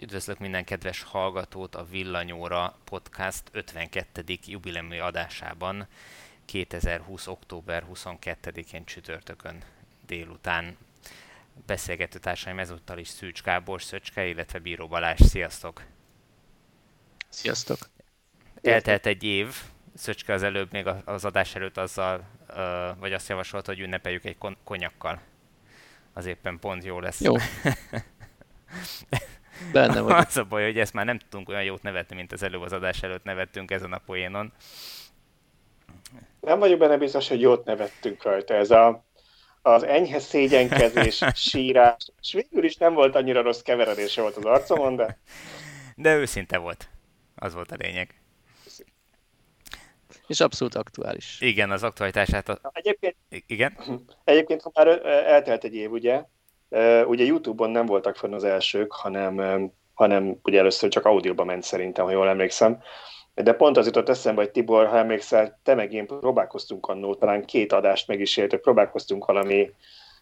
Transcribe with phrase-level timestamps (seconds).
[0.00, 4.24] Üdvözlök minden kedves hallgatót a Villanyóra podcast 52.
[4.46, 5.86] jubileumi adásában
[6.44, 7.26] 2020.
[7.26, 9.62] október 22-én csütörtökön
[10.06, 10.76] délután.
[11.66, 15.20] Beszélgető társaim ezúttal is Szűcs Gábor Szöcske, illetve Bíró Balázs.
[15.22, 15.82] Sziasztok!
[17.28, 17.78] Sziasztok!
[18.62, 19.56] Eltelt egy év,
[19.94, 22.24] Szöcske az előbb még az adás előtt azzal,
[22.98, 25.20] vagy azt javasolta, hogy ünnepeljük egy konyakkal.
[26.12, 27.20] Az éppen pont jó lesz.
[27.20, 27.34] Jó.
[29.72, 30.24] Benne vagy.
[30.26, 32.72] Az a baj, hogy ezt már nem tudunk olyan jót nevetni, mint az előbb az
[32.72, 34.52] adás előtt nevettünk ezen a poénon.
[36.40, 38.54] Nem vagyok benne biztos, hogy jót nevettünk rajta.
[38.54, 39.04] Ez a,
[39.62, 44.96] az enyhe szégyenkezés, sírás, és végül is nem volt annyira rossz keveredése volt az arcomon,
[44.96, 45.18] de...
[45.94, 46.88] De őszinte volt.
[47.34, 48.20] Az volt a lényeg.
[50.26, 51.40] És abszolút aktuális.
[51.40, 52.48] Igen, az aktualitását...
[52.48, 52.60] A...
[52.72, 53.78] Egyébként, Igen?
[54.24, 56.24] Egyébként, ha már eltelt egy év, ugye,
[57.06, 62.04] Ugye YouTube-on nem voltak fönn az elsők, hanem, hanem ugye először csak audióban ment szerintem,
[62.04, 62.82] ha jól emlékszem.
[63.34, 67.44] De pont az jutott eszembe, hogy Tibor, ha emlékszel, te meg én próbálkoztunk annó, talán
[67.44, 69.70] két adást meg is éltük, próbálkoztunk valami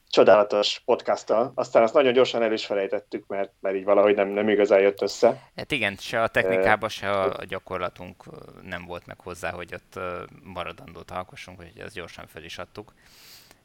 [0.09, 4.49] csodálatos podcasttal, aztán azt nagyon gyorsan el is felejtettük, mert, mert így valahogy nem, nem
[4.49, 5.51] igazán jött össze.
[5.57, 8.25] Hát igen, se a technikában, se a gyakorlatunk
[8.63, 10.01] nem volt meg hozzá, hogy ott
[10.43, 12.95] maradandót alkossunk, hogy ezt gyorsan fel is adtuk.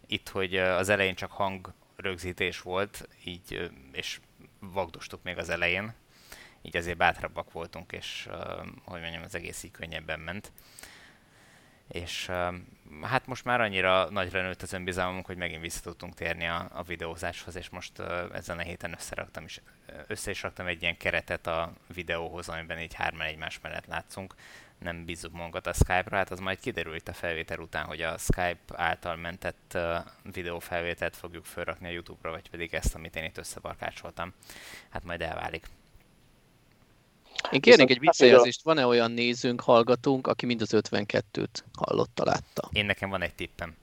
[0.07, 4.19] Itt, hogy az elején csak hang rögzítés volt, így, és
[4.59, 5.93] vagdostuk még az elején,
[6.61, 8.29] így azért bátrabbak voltunk, és
[8.85, 10.51] hogy mondjam, az egész így könnyebben ment.
[11.87, 12.31] És
[13.01, 16.83] hát most már annyira nagyra nőtt az önbizalmunk, hogy megint vissza tudtunk térni a, a
[16.83, 17.99] videózáshoz, és most
[18.33, 19.61] ezen a héten összeraktam is,
[20.07, 24.35] össze is raktam egy ilyen keretet a videóhoz, amiben így hárman egymás mellett látszunk,
[24.79, 28.59] nem bízunk magunkat a Skype-ra, hát az majd kiderült a felvétel után, hogy a Skype
[28.67, 29.97] által mentett uh,
[30.33, 34.33] videófelvételt fogjuk felrakni a YouTube-ra, vagy pedig ezt, amit én itt összebarkácsoltam.
[34.89, 35.67] Hát majd elválik.
[37.51, 42.69] Én kérnék egy visszajelzést, van-e olyan nézőnk, hallgatónk, aki mind az 52-t hallotta, látta?
[42.71, 43.75] Én nekem van egy tippem.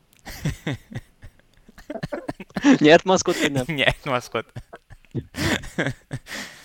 [2.79, 3.65] Nyert maszkot, vagy nem?
[3.77, 4.53] Nyert maszkot.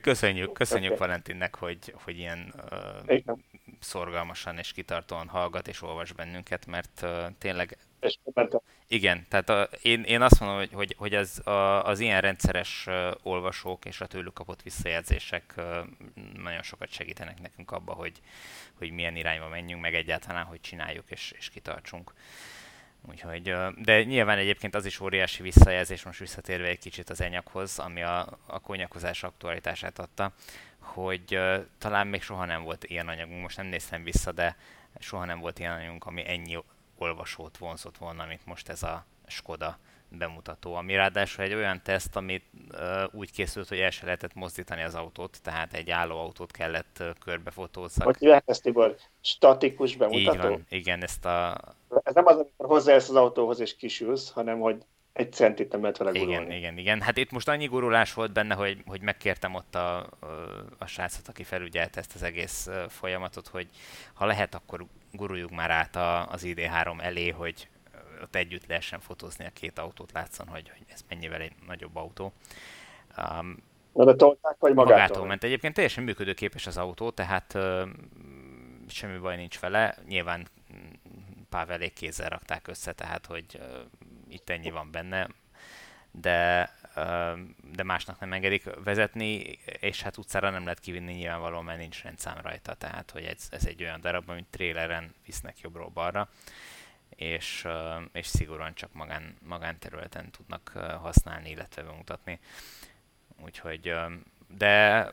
[0.00, 1.06] Köszönjük, köszönjük okay.
[1.06, 3.36] Valentinnek, hogy, hogy ilyen uh,
[3.80, 7.78] szorgalmasan és kitartóan hallgat és olvas bennünket, mert uh, tényleg...
[8.00, 8.18] És
[8.88, 12.84] igen, tehát a, én, én azt mondom, hogy, hogy, hogy az, a, az ilyen rendszeres
[12.86, 15.64] uh, olvasók és a tőlük kapott visszajelzések uh,
[16.42, 18.20] nagyon sokat segítenek nekünk abba, hogy,
[18.78, 22.12] hogy milyen irányba menjünk, meg egyáltalán, hogy csináljuk és, és kitartsunk.
[23.08, 28.02] Úgyhogy, de nyilván egyébként az is óriási visszajelzés, most visszatérve egy kicsit az enyakhoz, ami
[28.02, 30.32] a, a konyakozás aktualitását adta,
[30.78, 31.38] hogy
[31.78, 34.56] talán még soha nem volt ilyen anyagunk, most nem néztem vissza, de
[34.98, 36.58] soha nem volt ilyen anyagunk, ami ennyi
[36.96, 39.78] olvasót vonzott volna, mint most ez a Skoda
[40.18, 42.78] bemutató, ami ráadásul egy olyan teszt, amit uh,
[43.12, 47.06] úgy készült, hogy el se lehetett mozdítani az autót, tehát egy álló autót kellett uh,
[47.24, 48.04] körbefotózni.
[48.04, 48.96] Hogy lehet ezt, Tibor?
[49.20, 50.32] Statikus bemutató?
[50.32, 51.60] Így van, igen, ezt a...
[52.02, 55.96] Ez nem az, amikor hozzáérsz az autóhoz és kisülsz, hanem hogy egy centit nem lehet
[55.96, 56.32] vele gurulni.
[56.32, 57.00] Igen, igen, igen.
[57.00, 59.98] Hát itt most annyi gurulás volt benne, hogy, hogy megkértem ott a,
[60.78, 63.68] a srácot, aki felügyelte ezt az egész folyamatot, hogy
[64.14, 67.68] ha lehet, akkor guruljuk már át a, az ID3 elé, hogy
[68.22, 72.32] ott együtt lehessen fotózni a két autót, látszon, hogy, hogy ez mennyivel egy nagyobb autó.
[73.18, 73.56] Um,
[73.92, 74.96] Na de tolták, vagy magától?
[74.96, 75.44] Magától ment.
[75.44, 77.88] Egyébként teljesen működőképes az autó, tehát uh,
[78.88, 79.96] semmi baj nincs vele.
[80.08, 80.46] Nyilván
[81.48, 83.64] Pávelék kézzel rakták össze, tehát hogy uh,
[84.28, 85.28] itt ennyi van benne,
[86.10, 87.38] de, uh,
[87.72, 92.38] de másnak nem engedik vezetni, és hát utcára nem lehet kivinni nyilvánvalóan, mert nincs rendszám
[92.42, 96.28] rajta, tehát hogy ez, ez egy olyan darab, amit tréleren visznek jobbról balra
[97.16, 97.68] és,
[98.12, 100.68] és szigorúan csak magán, magánterületen tudnak
[101.00, 102.38] használni, illetve bemutatni.
[103.44, 103.94] Úgyhogy,
[104.48, 105.10] de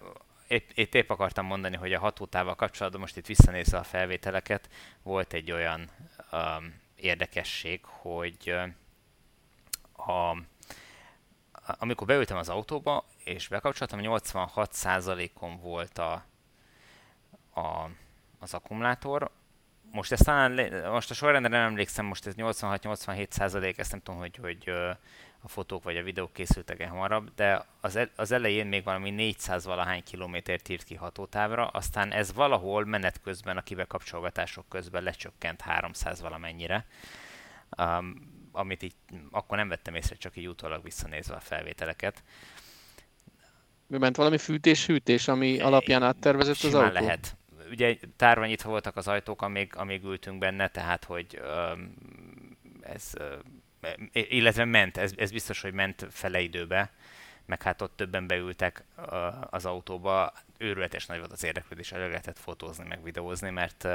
[0.76, 4.70] itt, épp akartam mondani, hogy a hatótával kapcsolatban most itt visszanézve a felvételeket,
[5.04, 5.90] volt egy olyan
[6.32, 8.56] um, érdekesség, hogy
[9.94, 10.38] a,
[11.66, 16.26] amikor beültem az autóba, és bekapcsoltam, 86%-on volt a,
[17.54, 17.90] a,
[18.40, 19.32] az akkumulátor,
[19.92, 24.20] most ezt talán, most a sorrendre nem emlékszem, most ez 86-87 százalék, ezt nem tudom,
[24.20, 24.70] hogy, hogy
[25.42, 30.04] a fotók vagy a videók készültek-e hamarabb, de az, az elején még valami 400 valahány
[30.04, 36.86] kilométert írt ki hatótávra, aztán ez valahol menet közben, a kibekapcsolgatások közben lecsökkent 300 valamennyire,
[37.78, 38.96] um, amit így
[39.32, 42.24] akkor nem vettem észre, csak így utólag visszanézve a felvételeket.
[43.88, 46.92] Mi ment valami fűtés-hűtés, ami alapján áttervezett az autó?
[46.92, 47.38] lehet
[47.70, 51.42] ugye tárva nyitva voltak az ajtók, amíg, amíg ültünk benne, tehát hogy
[52.82, 53.14] ez,
[54.12, 56.92] illetve ment, ez, ez biztos, hogy ment fele időbe,
[57.46, 58.84] meg hát ott többen beültek
[59.50, 63.88] az autóba, őrületes nagy volt az érdeklődés, el lehetett fotózni, meg videózni, mert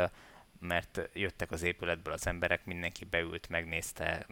[0.64, 4.26] mert jöttek az épületből az emberek, mindenki beült, megnézte,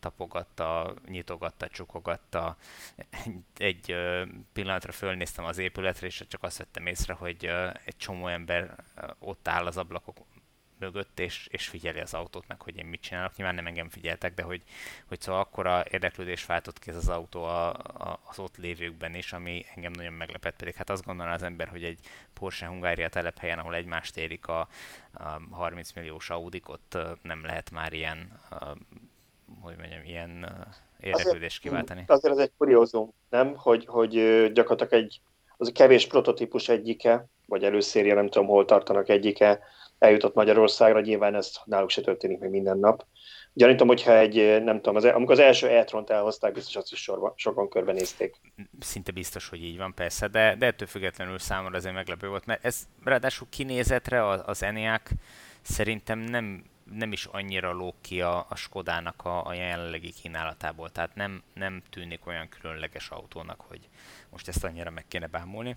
[0.00, 2.56] tapogatta, nyitogatta, csukogatta.
[3.56, 3.96] Egy
[4.52, 7.44] pillanatra fölnéztem az épületre, és csak azt vettem észre, hogy
[7.84, 8.74] egy csomó ember
[9.18, 10.16] ott áll az ablakok
[10.78, 13.36] mögött, és, és figyeli az autót meg, hogy én mit csinálok.
[13.36, 14.62] Nyilván nem engem figyeltek, de hogy,
[15.08, 19.32] hogy szóval akkora érdeklődés váltott ki ez az autó a, a, az ott lévőkben is,
[19.32, 21.98] ami engem nagyon meglepett, pedig hát azt gondolná az ember, hogy egy
[22.32, 24.68] Porsche Hungária telephelyen, ahol egymást érik a,
[25.12, 28.64] a 30 milliós Audik, ott nem lehet már ilyen, a,
[29.60, 30.56] hogy mondjam, ilyen
[31.00, 32.00] érdeklődést kiváltani.
[32.06, 33.54] Azért, azért ez egy kuriózum, nem?
[33.56, 34.12] Hogy, hogy
[34.52, 35.20] gyakorlatilag egy,
[35.56, 39.60] az a kevés prototípus egyike, vagy előszérje, nem tudom, hol tartanak egyike,
[39.98, 43.04] eljutott Magyarországra, nyilván ez náluk se történik meg minden nap.
[43.52, 47.02] Gyanítom, hogyha egy, nem tudom, az, e- amikor az első e-tront elhozták, biztos azt is
[47.02, 48.40] sorban, sokan körbenézték.
[48.80, 52.64] Szinte biztos, hogy így van, persze, de, de ettől függetlenül számomra azért meglepő volt, mert
[52.64, 55.10] ez ráadásul kinézetre az ENIAC
[55.62, 61.14] szerintem nem, nem is annyira lók ki a, a Skodának a, a jelenlegi kínálatából, tehát
[61.14, 63.88] nem, nem tűnik olyan különleges autónak, hogy
[64.30, 65.76] most ezt annyira meg kéne bámulni.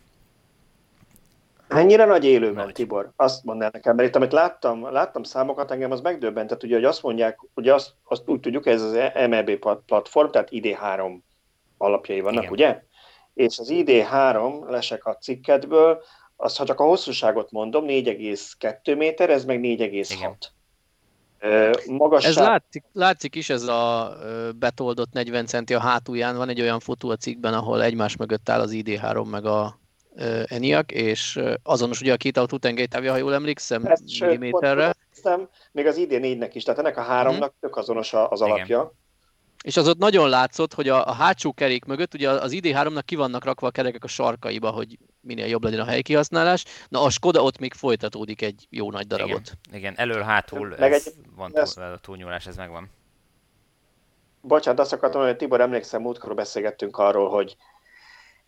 [1.70, 2.74] Ennyire nagy élőben, nagy.
[2.74, 3.12] Tibor?
[3.16, 6.86] Azt mondd el nekem, mert itt, amit láttam, láttam számokat, engem az megdöbbentett, ugye, hogy
[6.86, 8.98] azt mondják, ugye azt, azt úgy tudjuk, ez az
[9.30, 9.52] MEB
[9.86, 11.18] platform, tehát ID3
[11.78, 12.54] alapjai vannak, Igen.
[12.54, 12.84] ugye?
[13.34, 16.02] És az ID3, lesek a cikkedből,
[16.36, 20.34] az, ha csak a hosszúságot mondom, 4,2 méter, ez meg 4,6.
[21.88, 22.30] Magasság...
[22.30, 24.14] Ez látszik, látszik is, ez a
[24.60, 26.38] betoldott 40 centi a hátulján.
[26.38, 29.79] Van egy olyan fotó a cikkben, ahol egymás mögött áll az ID3 meg a
[30.46, 34.96] ENIAC, és azonos ugye a két autó tengelytávja, ha jól emlékszem, Ezt, milliméterre.
[35.24, 37.58] Sőt, még az ID4-nek is, tehát ennek a háromnak hmm.
[37.60, 38.66] tök azonos az alapja.
[38.66, 38.98] Igen.
[39.64, 43.16] És az ott nagyon látszott, hogy a, a hátsó kerék mögött, ugye az ID3-nak ki
[43.16, 46.66] vannak rakva a kerekek a sarkaiba, hogy minél jobb legyen a helykihasználás.
[46.90, 49.52] Na a Skoda ott még folytatódik egy jó nagy darabot.
[49.68, 51.76] Igen, Igen elől-hátul ez egy, van ez...
[52.02, 52.90] túlnyúlás, ez megvan.
[54.42, 57.56] Bocsánat, azt akartam, hogy Tibor, emlékszem, múltkor beszélgettünk arról, hogy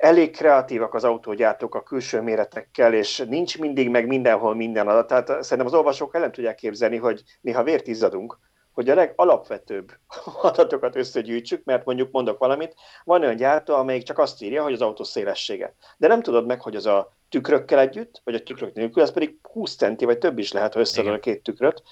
[0.01, 5.07] elég kreatívak az autógyártók a külső méretekkel, és nincs mindig meg mindenhol minden adat.
[5.07, 8.39] Tehát szerintem az olvasók el nem tudják képzelni, hogy néha vért izzadunk,
[8.71, 9.92] hogy a legalapvetőbb
[10.42, 14.81] adatokat összegyűjtsük, mert mondjuk mondok valamit, van olyan gyártó, amelyik csak azt írja, hogy az
[14.81, 15.75] autó szélessége.
[15.98, 19.38] De nem tudod meg, hogy az a tükrökkel együtt, vagy a tükrök nélkül, ez pedig
[19.42, 21.83] 20 centi, vagy több is lehet, ha összeadod a két tükröt.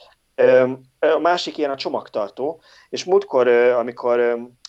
[0.99, 4.19] A másik ilyen a csomagtartó, és múltkor, amikor,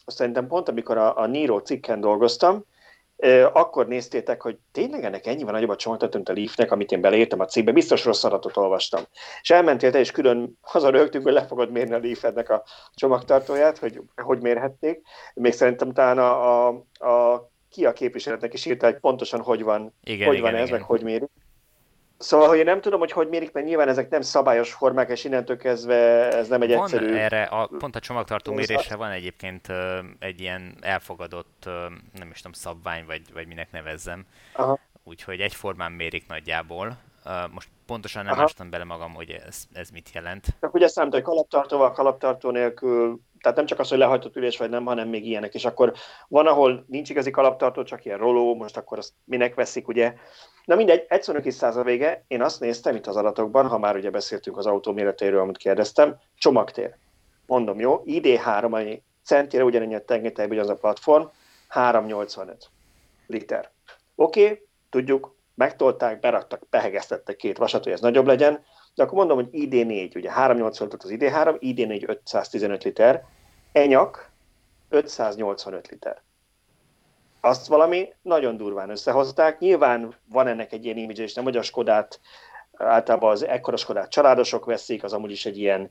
[0.04, 2.64] azt szerintem pont amikor a, a Niro cikken dolgoztam,
[3.52, 7.40] akkor néztétek, hogy tényleg ennek ennyivel nagyobb a csomagtartó, mint a Leafnek, amit én beleírtam
[7.40, 9.02] a cikkbe, biztos rossz adatot olvastam.
[9.42, 12.64] És elmentél te, és külön haza rögtünk, hogy le fogod mérni a Leafednek a
[12.94, 15.00] csomagtartóját, hogy hogy mérhették.
[15.34, 16.68] Még szerintem talán a, a,
[17.08, 20.66] a ki a képviseletnek is írta, hogy pontosan hogy van, igen, hogy igen, van ez,
[20.66, 20.78] igen.
[20.78, 21.30] meg hogy mérik.
[22.22, 25.24] Szóval, hogy én nem tudom, hogy hogy mérik, mert nyilván ezek nem szabályos formák, és
[25.24, 25.96] innentől kezdve
[26.32, 27.14] ez nem egy van egyszerű...
[27.14, 29.66] erre, a, pont a csomagtartó mérésre van egyébként
[30.18, 31.68] egy ilyen elfogadott,
[32.18, 34.26] nem is tudom, szabvány, vagy, vagy minek nevezzem.
[34.52, 34.78] Aha.
[35.04, 36.98] Úgyhogy egyformán mérik nagyjából.
[37.50, 40.46] Most pontosan nem ástam bele magam, hogy ez, ez mit jelent.
[40.60, 44.70] Csak ugye számít, hogy kalaptartóval, kalaptartó nélkül, tehát nem csak az, hogy lehajtott ülés vagy
[44.70, 45.54] nem, hanem még ilyenek.
[45.54, 45.92] És akkor
[46.28, 50.14] van, ahol nincs igazi kalaptartó, csak ilyen roló, most akkor azt minek veszik, ugye?
[50.70, 52.24] Na mindegy, egyszerűen kis száz a vége.
[52.28, 56.16] Én azt néztem itt az adatokban, ha már ugye beszéltünk az autó méretéről, amit kérdeztem,
[56.38, 56.94] csomagtér.
[57.46, 61.24] Mondom, jó, ID3, ami centire ugyanennyi a tengelytejben az a platform,
[61.68, 62.70] 385
[63.26, 63.70] liter.
[64.14, 69.36] Oké, okay, tudjuk, megtolták, beraktak, behegeztettek két vasat, hogy ez nagyobb legyen, de akkor mondom,
[69.36, 73.24] hogy ID4, ugye 385 az ID3, ID4 515 liter,
[73.72, 74.30] enyak
[74.88, 76.22] 585 liter
[77.40, 79.58] azt valami nagyon durván összehozták.
[79.58, 82.20] Nyilván van ennek egy ilyen image, és nem, hogy a Skodát
[82.72, 85.90] általában az ekkora Skodát családosok veszik, az amúgy is egy ilyen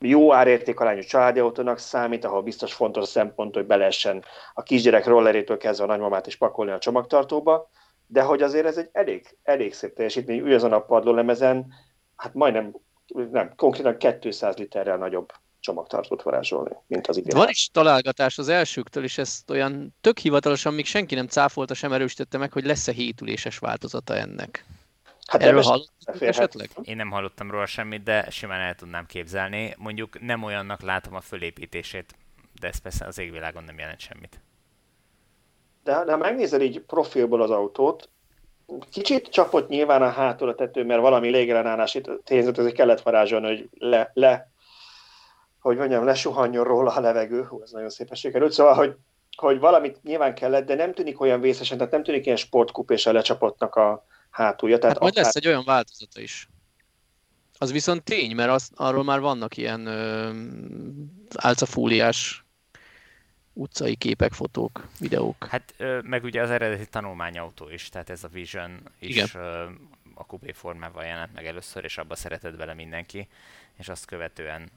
[0.00, 5.56] jó árértékarányú családi autónak számít, ahol biztos fontos szempont, hogy be lehessen a kisgyerek rollerétől
[5.56, 7.68] kezdve a nagymamát is pakolni a csomagtartóba,
[8.06, 11.66] de hogy azért ez egy elég, elég szép teljesítmény, ő azon a padló lemezen,
[12.16, 12.74] hát majdnem,
[13.30, 15.32] nem, konkrétan 200 literrel nagyobb
[15.66, 17.36] csomagtartót varázsolni, mint az idén.
[17.36, 21.92] Van is találgatás az elsőktől, és ezt olyan tök hivatalosan még senki nem cáfolta, sem
[21.92, 24.64] erősítette meg, hogy lesz-e hétüléses változata ennek.
[25.26, 26.70] Hát Erről hallottam esetleg?
[26.82, 29.74] Én nem hallottam róla semmit, de simán el tudnám képzelni.
[29.78, 32.14] Mondjuk nem olyannak látom a fölépítését,
[32.60, 34.40] de ez persze az égvilágon nem jelent semmit.
[35.84, 38.08] De, de ha megnézel így profilból az autót,
[38.90, 43.68] kicsit csapott nyilván a hátul a tető, mert valami légellenállás tényzet, ezért kellett varázsolni, hogy
[43.78, 44.50] le, le
[45.66, 48.96] hogy mondjam, lesuhanjon róla a levegő, hú, ez nagyon szépen sikerült, szóval, hogy
[49.36, 53.74] hogy valamit nyilván kellett, de nem tűnik olyan vészesen, tehát nem tűnik ilyen sportkupéssel lecsapottnak
[53.74, 54.78] a hátulja.
[54.78, 55.24] Tehát hát majd akár...
[55.24, 56.48] lesz egy olyan változata is.
[57.58, 60.30] Az viszont tény, mert az, arról már vannak ilyen ö,
[61.36, 62.44] álcafúliás
[63.52, 65.46] utcai képek, fotók, videók.
[65.50, 69.28] Hát meg ugye az eredeti tanulmányautó is, tehát ez a Vision is Igen.
[70.14, 73.28] a Coupé formával jelent meg először, és abba szeretett bele mindenki,
[73.78, 74.70] és azt követően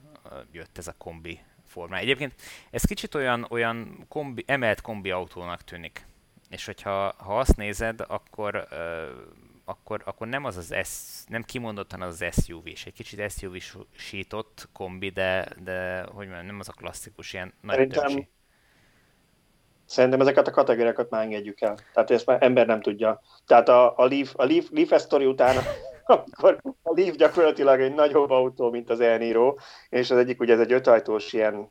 [0.52, 1.96] jött ez a kombi forma.
[1.96, 2.34] Egyébként
[2.70, 6.06] ez kicsit olyan, olyan kombi, emelt kombi autónak tűnik.
[6.50, 8.68] És hogyha ha azt nézed, akkor
[9.70, 14.68] akkor, akkor nem az az S, nem kimondottan az, az SUV, és egy kicsit SUV-sított
[14.72, 18.28] kombi, de, de hogy mondjam, nem az a klasszikus ilyen nagy Szerintem, többség.
[19.84, 21.78] Szerintem ezeket a kategóriákat már engedjük el.
[21.92, 23.20] Tehát ezt már ember nem tudja.
[23.46, 25.56] Tehát a, a Leaf, a Leaf, Leaf után,
[26.10, 29.54] akkor a Leaf gyakorlatilag egy nagyobb autó, mint az Elniro,
[29.88, 31.70] és az egyik ugye ez egy ötajtós ilyen,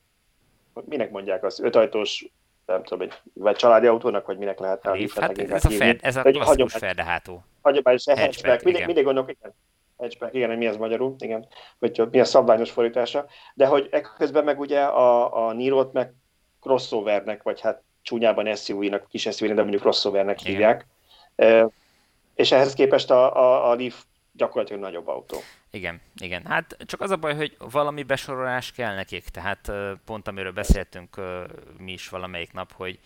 [0.85, 2.25] minek mondják azt, ötajtós
[2.65, 5.99] nem tudom, egy, vagy családi autónak, vagy minek lehet a Leaf, hát ez, a fed,
[6.01, 7.43] ez a klasszikus ferdehátó.
[7.61, 8.63] Hagyományos hatchback, hatchback.
[8.63, 9.53] Mindig, mindig gondolok, igen,
[9.97, 11.47] hatchback, igen, mi az magyarul, igen,
[11.79, 16.13] vagy mi a szabványos fordítása, de hogy ekközben meg ugye a, a Niro-t meg
[16.61, 20.87] crossovernek, vagy hát csúnyában SUV-nak, kis SUV-nek, de mondjuk crossovernek hívják.
[21.35, 21.67] E,
[22.35, 24.03] és ehhez képest a, a, a Leaf
[24.39, 25.37] gyakorlatilag nagyobb autó.
[25.71, 26.45] Igen, igen.
[26.45, 29.71] Hát csak az a baj, hogy valami besorolás kell nekik, tehát
[30.05, 31.21] pont amiről beszéltünk
[31.77, 32.99] mi is valamelyik nap, hogy,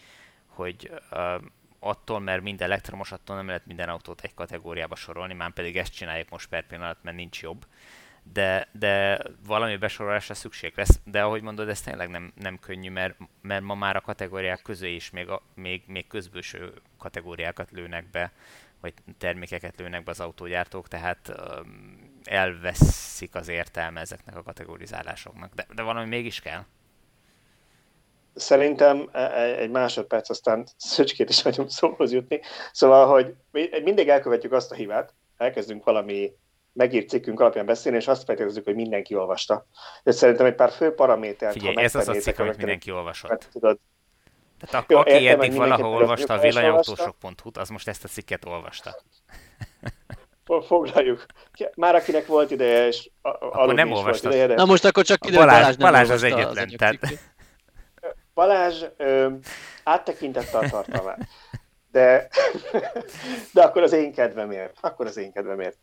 [0.48, 0.92] hogy
[1.80, 5.94] attól, mert minden elektromos, attól nem lehet minden autót egy kategóriába sorolni, már pedig ezt
[5.94, 7.66] csináljuk most per pillanat, mert nincs jobb
[8.32, 11.00] de, de valami besorolásra szükség lesz.
[11.04, 14.96] De ahogy mondod, ez tényleg nem, nem könnyű, mert, mert ma már a kategóriák közé
[14.96, 18.32] is még, a, még, még közbőső kategóriákat lőnek be,
[18.84, 21.32] vagy termékeket lőnek be az autógyártók, tehát
[22.24, 25.54] elveszik az értelme ezeknek a kategorizálásoknak.
[25.54, 26.62] De, de valami mégis kell.
[28.36, 32.40] Szerintem e, e, egy másodperc, aztán szöcskét is vagyunk szóhoz jutni.
[32.72, 33.36] Szóval, hogy
[33.84, 36.32] mindig elkövetjük azt a hibát, elkezdünk valami
[36.74, 39.66] megírt cikkünk alapján beszélni, és azt feltételezzük, hogy mindenki olvasta.
[40.04, 43.48] És szerintem egy pár fő paramétert, Figyelj, ha ez az a cikk, amit mindenki olvasott.
[43.52, 43.80] Tudod,
[44.70, 48.96] tehát a, aki értem, eddig valahol olvasta a villanyautósok.hu-t, az most ezt a cikket olvasta.
[50.68, 51.26] Foglaljuk.
[51.76, 54.28] Már akinek volt ideje, és akkor nem olvasta.
[54.28, 54.54] Ideje, de...
[54.54, 56.68] Na most akkor csak kiderül, Balázs, Balázs, Balázs az egyetlen.
[56.68, 57.00] Az tehát...
[58.34, 59.30] Balázs ö,
[59.84, 61.28] áttekintette a tartalmát.
[61.92, 62.28] De,
[63.54, 64.78] de akkor az én kedvemért.
[64.82, 65.78] Akkor az én kedvemért.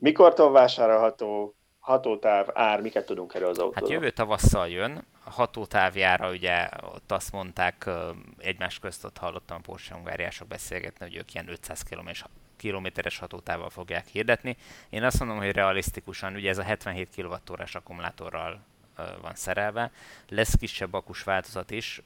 [0.00, 1.56] Mikortól vásárolható
[1.86, 3.88] hatótáv, ár, miket tudunk erről az autóról?
[3.88, 5.04] Hát jövő tavasszal jön.
[5.24, 7.90] A hatótávjára ugye ott azt mondták,
[8.38, 12.08] egymás közt ott hallottam a Porsche Hungáriások beszélgetni, hogy ők ilyen 500 km
[12.56, 14.56] kilométeres hatótával fogják hirdetni.
[14.88, 18.60] Én azt mondom, hogy realisztikusan, ugye ez a 77 kWh akkumulátorral
[19.20, 19.90] van szerelve.
[20.28, 22.02] Lesz kisebb akus változat is,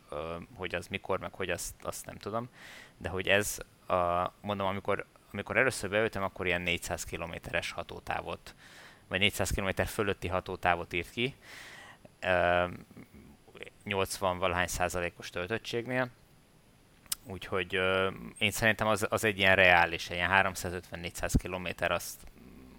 [0.57, 2.49] hogy az mikor, meg hogy azt, azt nem tudom,
[2.97, 8.55] de hogy ez, a, mondom, amikor, amikor először beültem, akkor ilyen 400 kilométeres hatótávot,
[9.11, 11.35] vagy 400 km fölötti hatótávot írt ki,
[13.85, 16.11] 80 valahány százalékos töltöttségnél,
[17.27, 17.81] úgyhogy
[18.39, 22.21] én szerintem az, az egy ilyen reális, ilyen 350-400 km, azt,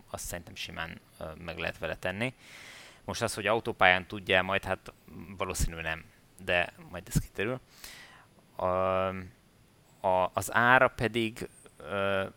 [0.10, 1.00] azt szerintem simán
[1.38, 2.34] meg lehet vele tenni.
[3.06, 4.94] Most az, hogy autópályán tudja majd, hát
[5.38, 6.04] valószínű nem,
[6.44, 7.60] de majd ez kiterül.
[8.56, 8.66] A,
[10.08, 11.50] a, az ára pedig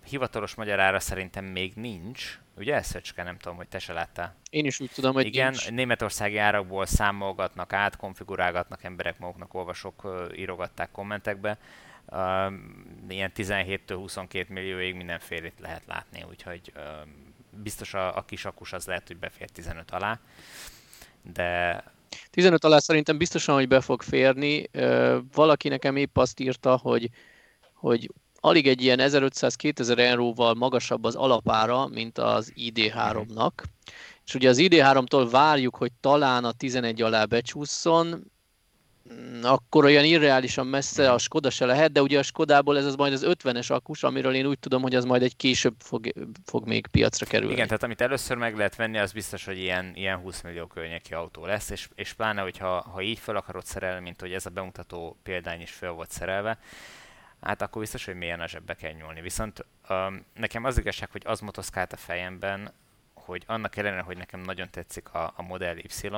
[0.04, 4.34] hivatalos magyar ára szerintem még nincs, Ugye, Szöcske, nem tudom, hogy te se láttál.
[4.50, 5.70] Én is úgy tudom, hogy Igen, nincs.
[5.70, 11.58] németországi árakból számolgatnak át, konfigurálgatnak emberek maguknak, olvasók uh, írogatták kommentekbe.
[13.08, 16.72] Ilyen 17-től 22 millióig mindenfélét lehet látni, úgyhogy
[17.50, 20.20] biztos a, a kis akus az lehet, hogy befér 15 alá,
[21.22, 21.82] de
[22.30, 24.70] 15 alá szerintem biztosan, hogy be fog férni.
[25.32, 27.10] Valaki nekem épp azt írta, hogy,
[27.72, 28.10] hogy
[28.44, 33.50] alig egy ilyen 1500-2000 euróval magasabb az alapára, mint az ID3-nak.
[34.26, 38.32] És ugye az ID3-tól várjuk, hogy talán a 11 alá becsúszson,
[39.12, 42.94] Mm, akkor olyan irreálisan messze a Skoda se lehet, de ugye a Skodából ez az
[42.94, 46.12] majd az 50-es akkus, amiről én úgy tudom, hogy az majd egy később fog,
[46.44, 47.52] fog még piacra kerülni.
[47.52, 51.14] Igen, tehát amit először meg lehet venni, az biztos, hogy ilyen, ilyen 20 millió környéki
[51.14, 54.50] autó lesz, és, és pláne, hogyha ha így fel akarod szerelni, mint hogy ez a
[54.50, 56.58] bemutató példány is fel volt szerelve,
[57.44, 59.20] hát akkor biztos, hogy milyen a zsebbe kell nyúlni.
[59.20, 62.72] Viszont um, nekem az igazság, hogy az motoszkált a fejemben,
[63.14, 66.08] hogy annak ellenére, hogy nekem nagyon tetszik a, a Model Y,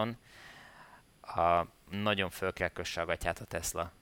[1.20, 3.92] a, nagyon föl kell kösse a gatyát a Tesla,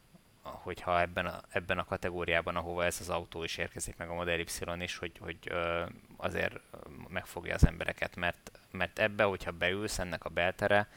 [0.43, 4.39] hogyha ebben a, ebben a kategóriában, ahova ez az autó is érkezik, meg a Model
[4.39, 5.85] Y is, hogy, hogy ö,
[6.17, 6.61] azért
[7.09, 10.89] megfogja az embereket, mert, mert ebbe, hogyha beülsz, ennek a beltere,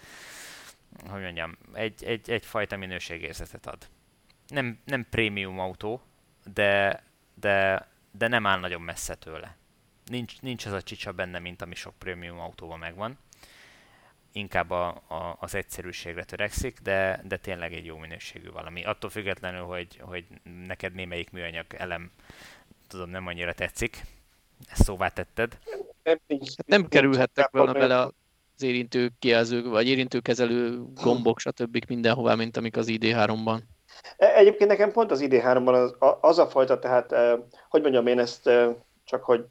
[1.10, 3.88] hogy mondjam, egy, egy, egyfajta minőségérzetet ad.
[4.48, 6.02] nem, nem prémium autó,
[6.54, 9.56] de, de, de nem áll nagyon messze tőle.
[10.06, 13.18] Nincs, nincs az a csicsa benne, mint ami sok prémium autóban megvan.
[14.32, 18.84] Inkább a, a, az egyszerűségre törekszik, de, de tényleg egy jó minőségű valami.
[18.84, 20.26] Attól függetlenül, hogy, hogy
[20.68, 22.12] neked némelyik műanyag elem,
[22.88, 24.02] tudom, nem annyira tetszik,
[24.68, 25.58] ezt szóvá tetted.
[26.04, 31.84] Nem, hát nem kerülhettek volna bele az érintő kijelzők, vagy érintőkezelő gombok, stb.
[31.88, 33.60] mindenhová, mint amik az ID3-ban.
[34.18, 37.16] E, egyébként nekem pont az ID3-ban az, az a fajta, tehát
[37.70, 38.50] hogy mondjam én ezt,
[39.04, 39.46] csak hogy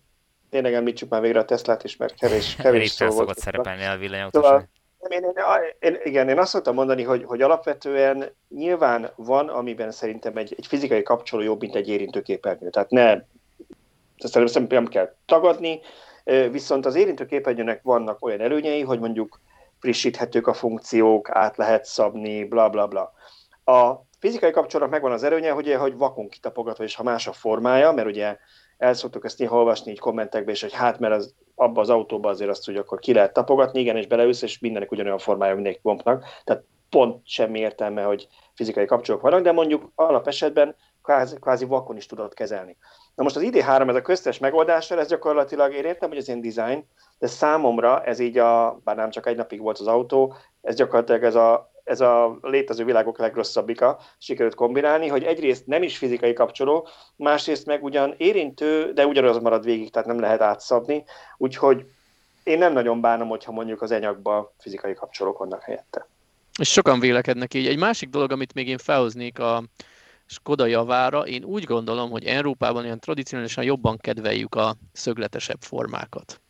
[0.50, 3.19] tényleg említsük már végre a Teslát is, mert kevés, kevés szó volt.
[3.19, 4.69] szokott szerepelni a villanyautósnak.
[4.99, 9.91] Szóval, én, én, én, igen, én azt szoktam mondani, hogy, hogy alapvetően nyilván van, amiben
[9.91, 12.71] szerintem egy, egy fizikai kapcsoló jobb, mint egy érintőképernyő.
[12.71, 13.11] Tehát ne,
[14.17, 15.81] ezt szerintem nem kell tagadni,
[16.50, 19.41] viszont az érintőképernyőnek vannak olyan előnyei, hogy mondjuk
[19.81, 23.12] frissíthetők a funkciók, át lehet szabni, bla bla bla.
[23.65, 27.92] A fizikai kapcsolatnak megvan az erőnye, hogy, hogy vakon kitapogatva, és ha más a formája,
[27.92, 28.37] mert ugye
[28.78, 32.28] el szoktuk ezt néha olvasni így kommentekbe, és hogy hát, mert az, abba az autóba
[32.28, 35.80] azért azt, hogy akkor ki lehet tapogatni, igen, és beleülsz, és mindenek ugyanolyan formája mindenki
[35.82, 41.96] gombnak, tehát pont semmi értelme, hogy fizikai kapcsolók vannak, de mondjuk alapesetben kvázi, kvázi vakon
[41.96, 42.76] is tudod kezelni.
[43.14, 46.40] Na most az ID3, ez a köztes megoldással, ez gyakorlatilag, én értem, hogy ez ilyen
[46.40, 46.87] design,
[47.18, 51.25] de számomra ez így a, bár nem csak egy napig volt az autó, ez gyakorlatilag
[51.25, 56.88] ez a ez a létező világok legrosszabbika sikerült kombinálni, hogy egyrészt nem is fizikai kapcsoló,
[57.16, 61.05] másrészt meg ugyan érintő, de ugyanaz marad végig, tehát nem lehet átszabni,
[61.37, 61.87] úgyhogy
[62.43, 66.09] én nem nagyon bánom, hogyha mondjuk az enyagba fizikai kapcsolók vannak helyette.
[66.59, 67.66] És sokan vélekednek így.
[67.66, 69.64] Egy másik dolog, amit még én felhoznék a
[70.26, 76.40] Skoda javára, én úgy gondolom, hogy Európában ilyen tradicionálisan jobban kedveljük a szögletesebb formákat.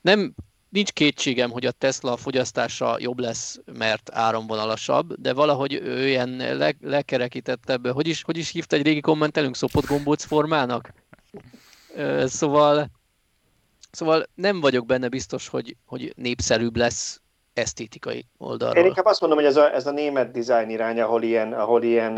[0.00, 0.34] Nem
[0.72, 6.72] nincs kétségem, hogy a Tesla fogyasztása jobb lesz, mert áramvonalasabb, de valahogy ő ilyen le,
[6.80, 10.92] lekerekítettebb, hogy is, hogy is hívta egy régi kommentelünk, szopott gombóc formának?
[12.24, 12.90] Szóval,
[13.90, 17.20] szóval nem vagyok benne biztos, hogy, hogy népszerűbb lesz
[17.54, 18.82] esztétikai oldalról.
[18.82, 21.82] Én inkább azt mondom, hogy ez a, ez a német design irány, ahol ilyen, ahol
[21.82, 22.14] ilyen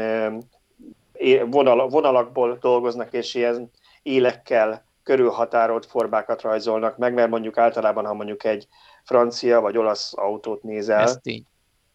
[1.50, 3.70] vonal, vonalakból dolgoznak, és ilyen
[4.02, 8.68] élekkel körülhatárolt formákat rajzolnak meg, mert mondjuk általában, ha mondjuk egy
[9.04, 11.20] francia vagy olasz autót nézel,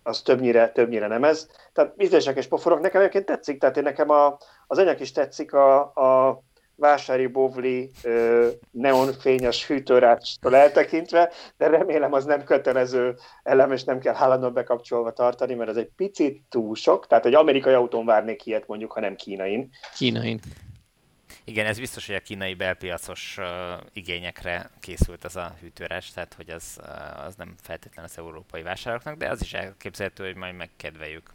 [0.04, 1.48] az többnyire, többnyire nem ez.
[1.74, 5.54] Tehát ízlések és poforok nekem egyébként tetszik, tehát én nekem a, az anyag is tetszik,
[5.54, 6.42] a, a
[6.80, 7.92] vásári bovli
[8.72, 15.54] neonfényes hűtőrácstól eltekintve, de remélem az nem kötelező elem, és nem kell állandóan bekapcsolva tartani,
[15.54, 19.16] mert ez egy picit túl sok, tehát egy amerikai autón várnék ilyet mondjuk, ha nem
[19.16, 19.70] kínain.
[19.96, 20.40] Kínain.
[21.50, 23.46] Igen, ez biztos, hogy a kínai belpiacos uh,
[23.94, 29.16] igényekre készült ez a hűtőres, tehát hogy az, uh, az nem feltétlen az európai vásároknak,
[29.16, 31.34] de az is elképzelhető, hogy majd megkedveljük.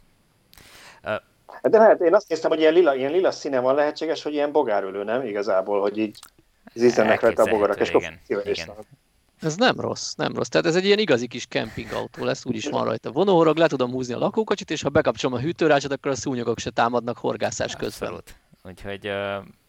[1.03, 1.15] Uh,
[1.61, 4.51] de lehet, én azt néztem, hogy ilyen lila, ilyen lila színe van lehetséges, hogy ilyen
[4.51, 5.25] bogárölő, nem?
[5.25, 6.19] Igazából, hogy így
[6.73, 8.69] zizzenek rajta a bogarak, és igen, igen.
[9.41, 10.47] Ez nem rossz, nem rossz.
[10.47, 14.13] Tehát ez egy ilyen igazi kis kempingautó lesz, úgyis van rajta vonóhorog, le tudom húzni
[14.13, 18.09] a lakókocsit, és ha bekapcsolom a hűtőrácsot, akkor a szúnyogok se támadnak horgászás közben.
[18.09, 18.35] Abszolút.
[18.67, 19.13] Úgyhogy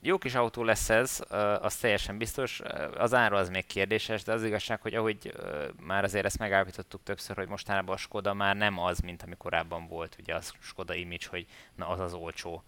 [0.01, 1.21] jó kis autó lesz ez,
[1.61, 2.61] az teljesen biztos.
[2.97, 5.33] Az ára az még kérdéses, de az igazság, hogy ahogy
[5.81, 9.87] már azért ezt megállapítottuk többször, hogy mostanában a Skoda már nem az, mint ami korábban
[9.87, 12.65] volt, ugye a Skoda image, hogy na az az olcsó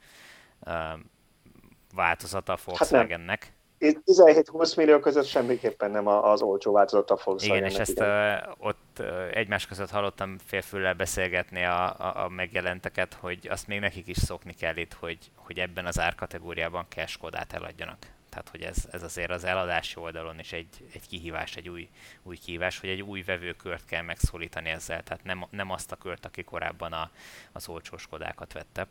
[1.95, 3.45] változata a Volkswagennek.
[3.45, 7.57] Hát 17-20 millió között semmiképpen nem az olcsó változat a Volkswagen.
[7.57, 13.49] Igen, és ezt uh, ott egymás között hallottam félfüllel beszélgetni a, a, a megjelenteket, hogy
[13.51, 17.99] azt még nekik is szokni kell itt, hogy, hogy ebben az árkategóriában kell Skodát eladjanak.
[18.29, 21.89] Tehát, hogy ez, ez azért az eladási oldalon is egy, egy kihívás, egy új,
[22.23, 25.03] új kihívás, hogy egy új vevőkört kell megszólítani ezzel.
[25.03, 27.11] Tehát nem, nem azt a kört, aki korábban a,
[27.53, 28.87] az olcsó Skodákat vette.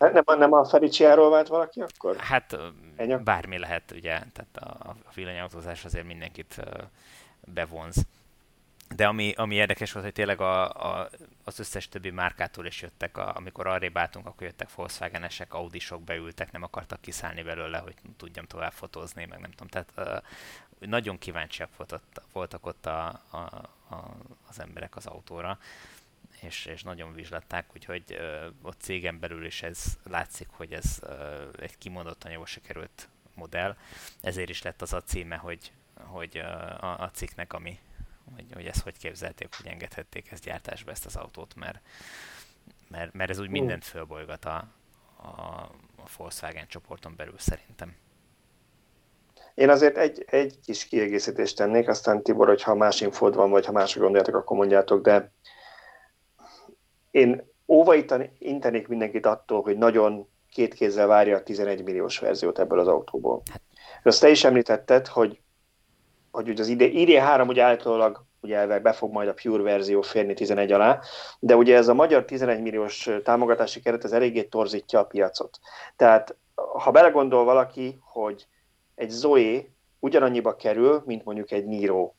[0.00, 2.16] Nem, nem a Feliciáról vált valaki akkor?
[2.16, 2.56] Hát
[2.96, 3.16] Ennyi?
[3.16, 6.60] bármi lehet, ugye, tehát a, a villanyautózás azért mindenkit
[7.40, 8.06] bevonz.
[8.96, 11.08] De ami, ami érdekes volt, hogy tényleg a, a,
[11.44, 16.52] az összes többi márkától is jöttek, a, amikor arrébb álltunk, akkor jöttek Volkswagen-esek, Audi-sok beültek,
[16.52, 19.68] nem akartak kiszállni belőle, hogy tudjam tovább fotózni, meg nem tudom.
[19.68, 23.36] Tehát uh, nagyon kíváncsiak voltak, voltak ott a, a,
[23.90, 24.16] a,
[24.48, 25.58] az emberek az autóra
[26.42, 31.12] és, és nagyon vizslatták, úgyhogy uh, ott cégen belül is ez látszik, hogy ez uh,
[31.60, 33.76] egy kimondottan jól sikerült modell.
[34.20, 37.78] Ezért is lett az a címe, hogy, hogy uh, a, a cikknek, ami,
[38.34, 41.80] hogy, hogy ezt hogy képzelték, hogy engedhették ezt gyártásba ezt az autót, mert,
[42.88, 44.68] mert, mert ez úgy mindent fölbolygat a,
[45.16, 45.28] a,
[45.96, 47.96] a Volkswagen csoporton belül szerintem.
[49.54, 53.72] Én azért egy, egy kis kiegészítést tennék, aztán Tibor, hogyha más infód van, vagy ha
[53.72, 55.32] másra gondoljátok, akkor mondjátok, de
[57.10, 57.94] én óva
[58.38, 63.42] intenék mindenkit attól, hogy nagyon két kézzel várja a 11 milliós verziót ebből az autóból.
[63.50, 63.60] Hát.
[64.02, 65.40] Azt te is említetted, hogy,
[66.30, 70.72] hogy az idén 3 ugye általában ugye be fog majd a Pure verzió férni 11
[70.72, 71.00] alá,
[71.38, 75.58] de ugye ez a magyar 11 milliós támogatási keret az eléggé torzítja a piacot.
[75.96, 78.46] Tehát ha belegondol valaki, hogy
[78.94, 79.64] egy Zoe
[79.98, 82.12] ugyanannyiba kerül, mint mondjuk egy Niro,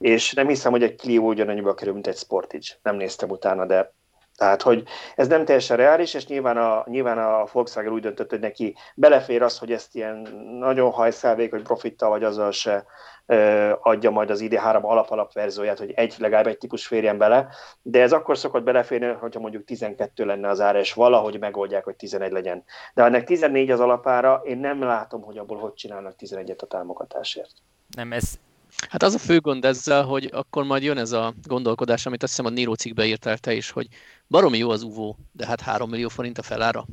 [0.00, 2.66] és nem hiszem, hogy egy Clio ugyanannyiba kerül, mint egy Sportage.
[2.82, 3.92] Nem néztem utána, de
[4.36, 4.84] tehát, hogy
[5.16, 9.42] ez nem teljesen reális, és nyilván a, nyilván a Volkswagen úgy döntött, hogy neki belefér
[9.42, 10.16] az, hogy ezt ilyen
[10.58, 12.84] nagyon hajszálvék, hogy profittal vagy azzal se
[13.80, 17.48] adja majd az ID3 alap-alap verzióját, hogy egy, legalább egy típus férjen bele,
[17.82, 21.96] de ez akkor szokott beleférni, hogyha mondjuk 12 lenne az ára, és valahogy megoldják, hogy
[21.96, 22.64] 11 legyen.
[22.94, 27.52] De ennek 14 az alapára, én nem látom, hogy abból hogy csinálnak 11-et a támogatásért.
[27.96, 28.38] Nem, ez,
[28.88, 32.36] Hát az a fő gond ezzel, hogy akkor majd jön ez a gondolkodás, amit azt
[32.36, 33.88] hiszem a Niro cikkbe írtál te is, hogy
[34.28, 36.86] baromi jó az UVO, de hát 3 millió forint a felára.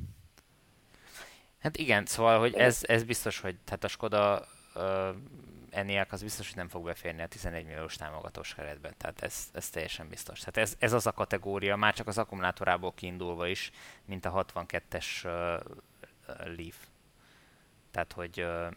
[1.59, 4.83] Hát igen, szóval, hogy ez, ez biztos, hogy tehát a Skoda uh,
[5.69, 9.69] Eniac az biztos, hogy nem fog beférni a 11 milliós támogatós keretben, tehát ez, ez
[9.69, 10.39] teljesen biztos.
[10.39, 13.71] Tehát ez, ez az a kategória, már csak az akkumulátorából kiindulva is,
[14.05, 15.31] mint a 62-es uh,
[16.57, 16.75] Leaf.
[17.91, 18.71] Tehát, hogy uh,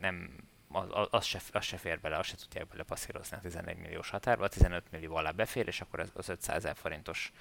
[0.00, 0.45] nem,
[0.76, 4.10] az, az, se, az se fér bele, azt se tudják bele passzírozni a 11 milliós
[4.10, 7.32] határba, a 15 millió alá befér, és akkor az 500 ezer forintos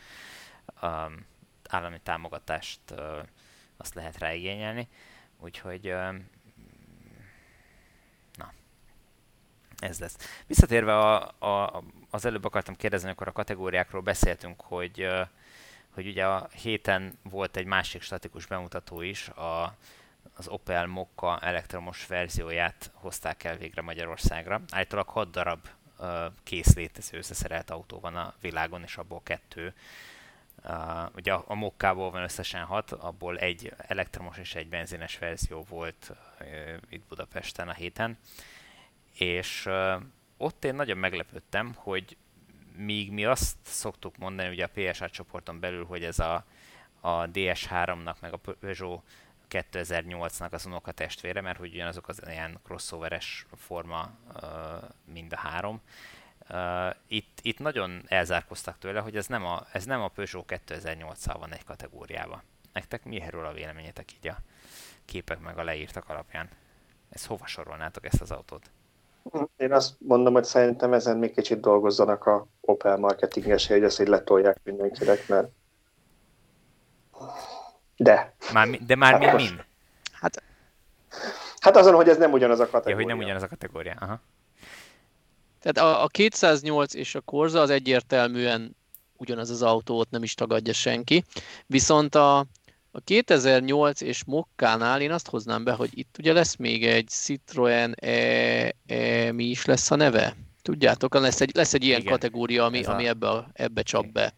[0.82, 1.26] um,
[1.70, 3.18] állami támogatást uh,
[3.78, 4.88] azt lehet ráigényelni.
[5.40, 6.30] Úgyhogy um,
[8.38, 8.54] na,
[9.80, 10.18] ez lesz.
[10.48, 15.28] Visszatérve a, a, az előbb akartam kérdezni, akkor a kategóriákról beszéltünk, hogy uh,
[15.96, 19.76] hogy ugye a héten volt egy másik statikus bemutató is, a
[20.36, 24.62] az Opel Mokka elektromos verzióját hozták el végre Magyarországra.
[24.70, 25.68] Állítólag 6 darab
[26.00, 26.08] uh,
[26.44, 26.76] kész
[27.12, 29.74] összeszerelt autó van a világon, és abból kettő.
[30.64, 35.66] Uh, ugye a, a Mokkából van összesen 6, abból egy elektromos és egy benzines verzió
[35.70, 36.48] volt uh,
[36.90, 38.18] itt Budapesten a héten.
[39.14, 40.02] És uh,
[40.38, 42.18] ott én nagyon meglepődtem, hogy
[42.76, 46.46] míg mi azt szoktuk mondani ugye a PSA csoporton belül, hogy ez a,
[47.00, 49.04] a DS3-nak meg a Peugeot
[49.72, 54.10] 2008-nak az unoka testvére, mert hogy ugyanazok az ilyen crossoveres forma
[55.14, 55.82] mind a három.
[57.08, 61.54] Itt, itt nagyon elzárkoztak tőle, hogy ez nem a, ez nem a Peugeot 2008-al van
[61.54, 62.42] egy kategóriában.
[62.74, 64.38] Nektek mi erről a véleményetek így a
[65.06, 66.50] képek meg a leírtak alapján?
[67.10, 68.70] Ez hova sorolnátok ezt az autót?
[69.58, 74.08] Én azt mondom, hogy szerintem ezen még kicsit dolgozzanak a Opel marketingesé, hogy ezt így
[74.08, 75.48] letolják mindenkinek, mert
[77.98, 78.36] de.
[78.54, 79.64] Már, de már hát, min?
[80.12, 80.44] Hát,
[81.60, 82.90] hát azon, hogy ez nem ugyanaz a kategória.
[82.90, 83.96] Ja, hogy nem ugyanaz a kategória.
[84.00, 84.22] Aha.
[85.62, 88.76] Tehát a, a 208 és a Corza az egyértelműen
[89.18, 91.24] ugyanaz az autó, ott nem is tagadja senki.
[91.66, 92.38] Viszont a,
[92.92, 97.96] a 2008 és Mokkánál én azt hoznám be, hogy itt ugye lesz még egy Citroen
[98.02, 98.12] e,
[98.88, 100.36] e mi is lesz a neve?
[100.62, 102.12] Tudjátok, lesz egy, lesz egy ilyen Igen.
[102.12, 104.34] kategória, ami, ami ebbe, ebbe csap be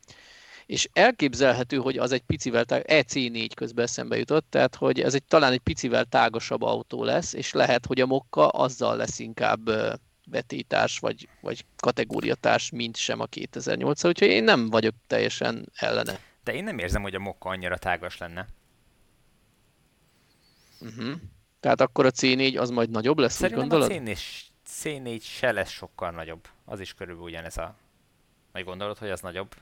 [0.67, 5.23] és elképzelhető, hogy az egy picivel tág, EC4 közben eszembe jutott, tehát hogy ez egy
[5.23, 9.69] talán egy picivel tágasabb autó lesz, és lehet, hogy a Mokka azzal lesz inkább
[10.29, 16.19] vetétárs, vagy, vagy kategóriatárs, mint sem a 2008 úgyhogy én nem vagyok teljesen ellene.
[16.43, 18.47] De én nem érzem, hogy a Mokka annyira tágas lenne.
[20.79, 21.15] Uh-huh.
[21.59, 23.91] Tehát akkor a C4 az majd nagyobb lesz, Szerintem úgy gondolod?
[23.91, 24.19] a C4,
[24.83, 26.47] C4 se lesz sokkal nagyobb.
[26.65, 27.75] Az is körülbelül ugyanez a...
[28.51, 29.55] Vagy gondolod, hogy az nagyobb?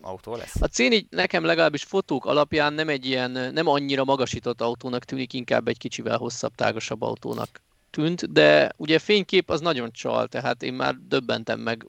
[0.00, 0.60] Autó lesz?
[0.60, 5.68] A C4 nekem legalábbis fotók alapján nem egy ilyen, nem annyira magasított autónak tűnik, inkább
[5.68, 10.94] egy kicsivel hosszabb, tágasabb autónak tűnt, de ugye fénykép az nagyon csal, tehát én már
[10.94, 11.86] döbbentem meg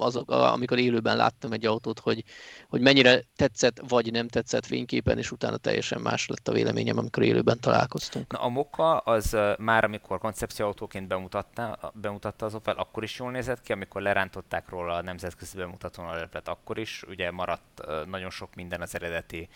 [0.00, 2.24] azok, amikor élőben láttam egy autót, hogy,
[2.68, 7.22] hogy mennyire tetszett vagy nem tetszett fényképen, és utána teljesen más lett a véleményem, amikor
[7.22, 8.32] élőben találkoztunk.
[8.32, 13.60] Na, a Moka az már, amikor koncepcióautóként bemutatta, bemutatta az Opel, akkor is jól nézett
[13.60, 18.54] ki, amikor lerántották róla a nemzetközi bemutatón a leplet, akkor is ugye maradt nagyon sok
[18.54, 19.48] minden az eredeti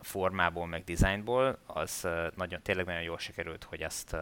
[0.00, 4.16] formából, meg dizájnból, az nagyon, tényleg nagyon jól sikerült, hogy azt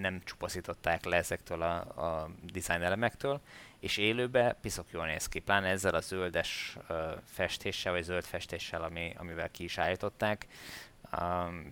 [0.00, 3.40] nem csupaszították le ezektől a, a design elemektől,
[3.80, 6.78] és élőbe piszok jól néz ki, pláne ezzel a zöldes
[7.24, 10.46] festéssel, vagy zöld festéssel, ami, amivel ki is állították.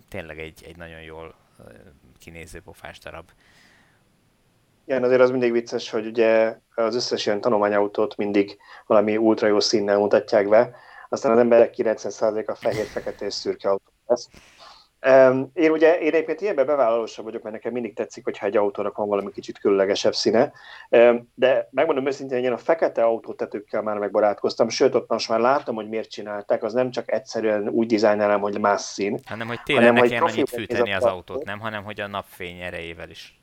[0.09, 1.35] Tényleg egy, egy nagyon jól
[2.19, 3.29] kinéző pofás darab.
[4.85, 9.59] Igen, azért az mindig vicces, hogy ugye az összes ilyen tanulmányautót mindig valami ultra jó
[9.59, 10.75] színnel mutatják be,
[11.09, 14.29] aztán az emberek 90%-a fehér, fekete és szürke autó lesz
[15.53, 19.07] Én ugye, én egyébként ilyenben bevállalósabb vagyok, mert nekem mindig tetszik, hogyha egy autónak van
[19.07, 20.51] valami kicsit különlegesebb színe,
[21.33, 25.75] de megmondom őszintén, hogy én a fekete autótetőkkel már megbarátkoztam, sőt, ott most már látom,
[25.75, 29.19] hogy miért csinálták, az nem csak egyszerűen úgy dizájnálom, hogy más szín.
[29.25, 33.09] Hanem, hogy tényleg ne kelljen annyit fűteni az autót, nem, hanem, hogy a napfény erejével
[33.09, 33.39] is.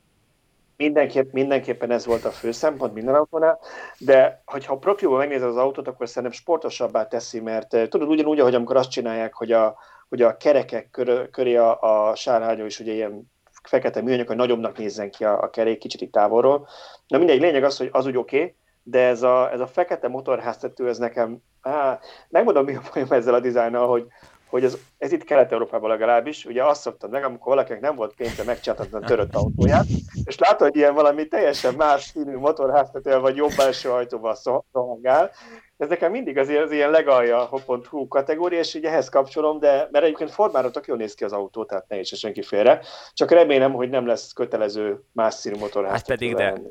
[0.77, 3.59] Mindenképp, mindenképpen ez volt a fő szempont minden autónál,
[3.97, 8.75] de hogyha profiból megnézed az autót, akkor szerintem sportosabbá teszi, mert tudod, ugyanúgy, ahogy amikor
[8.75, 9.77] azt csinálják, hogy a,
[10.09, 13.31] hogy a kerekek kör, köré a, a sárhányó is ugye ilyen
[13.63, 16.67] fekete műanyag, hogy nagyobbnak nézzen ki a, a kerék kicsit itt távolról.
[17.07, 20.07] Na mindegy, lényeg az, hogy az úgy oké, okay, de ez a, ez a fekete
[20.07, 24.07] motorháztető, ez nekem, á, megmondom, mi a bajom ezzel a dizájnnal, hogy,
[24.49, 28.43] hogy ez, ez itt Kelet-Európában legalábbis, ugye azt szoktam meg, amikor valakinek nem volt pénze
[28.43, 29.85] megcsináltatni a törött autóját,
[30.23, 34.35] és látod, hogy ilyen valami teljesen más színű motorháztetővel vagy jobb belső ajtóval
[34.71, 35.31] szolgál,
[35.79, 40.31] ez nekem mindig az, az ilyen legalja.hu kategória, és így ehhez kapcsolom, de mert egyébként
[40.31, 42.81] formára tök jól néz ki az autó, tehát ne is senki félre.
[43.13, 45.91] Csak remélem, hogy nem lesz kötelező más színű motorház.
[45.91, 46.61] Hát pedig, de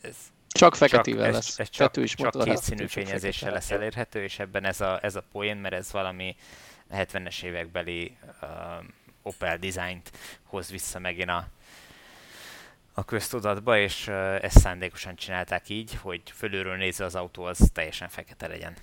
[0.00, 0.16] ez,
[0.48, 1.48] csak feketével lesz.
[1.48, 5.16] Ez, ez csak, is csak két színű fényezéssel lesz elérhető, és ebben ez a, ez
[5.16, 6.36] a poén, mert ez valami
[6.92, 8.48] 70-es évekbeli uh,
[9.22, 10.10] Opel dizájnt
[10.46, 11.44] hoz vissza megint a,
[12.94, 14.08] a köztudatba, és
[14.40, 18.74] ezt szándékosan csinálták így, hogy fölülről nézve az autó az teljesen fekete legyen.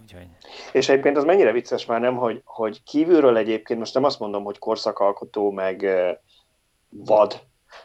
[0.00, 0.26] Úgyhogy...
[0.72, 4.44] És egyébként az mennyire vicces már nem, hogy, hogy kívülről egyébként, most nem azt mondom,
[4.44, 5.86] hogy korszakalkotó, meg
[6.88, 7.40] vad,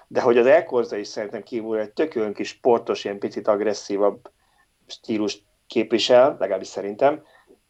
[0.08, 4.32] de hogy az elkorza is szerintem kívülről egy tök kis sportos, ilyen picit agresszívabb
[4.88, 7.24] stílus képvisel, legalábbis szerintem,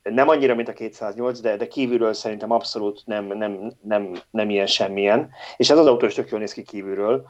[0.10, 4.68] nem annyira, mint a 208, de, de kívülről szerintem abszolút nem, nem, nem, nem ilyen
[4.68, 5.30] semmilyen.
[5.58, 7.30] És ez az autó is tök jól néz ki kívülről.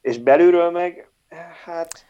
[0.00, 1.10] És belülről meg,
[1.64, 2.06] hát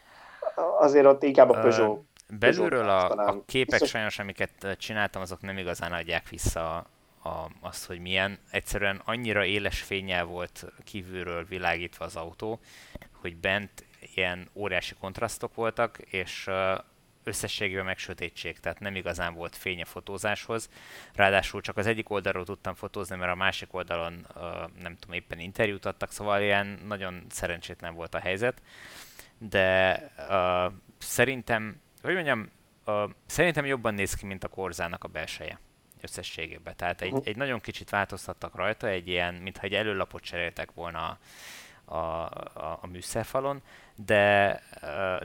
[0.79, 1.97] azért ott inkább a Peugeot.
[1.97, 2.05] Uh,
[2.39, 3.89] belülről a, a képek Biztos...
[3.89, 6.75] sajnos, amiket csináltam, azok nem igazán adják vissza
[7.23, 8.39] a, azt, hogy milyen.
[8.51, 12.59] Egyszerűen annyira éles fényel volt kívülről világítva az autó,
[13.21, 16.49] hogy bent ilyen óriási kontrasztok voltak, és
[17.25, 20.69] összességében meg sötétség, tehát nem igazán volt fény a fotózáshoz.
[21.13, 24.27] Ráadásul csak az egyik oldalról tudtam fotózni, mert a másik oldalon
[24.81, 28.61] nem tudom, éppen interjút adtak, szóval ilyen nagyon szerencsétlen volt a helyzet.
[29.37, 32.49] De uh, szerintem, hogy mondjam,
[32.85, 35.59] uh, szerintem jobban néz ki, mint a korzának a belseje
[36.01, 36.75] összességében.
[36.75, 41.17] Tehát egy, egy nagyon kicsit változtattak rajta, egy ilyen, mintha egy előlapot cseréltek volna
[41.85, 43.61] a, a, a műszerfalon,
[44.05, 44.61] de,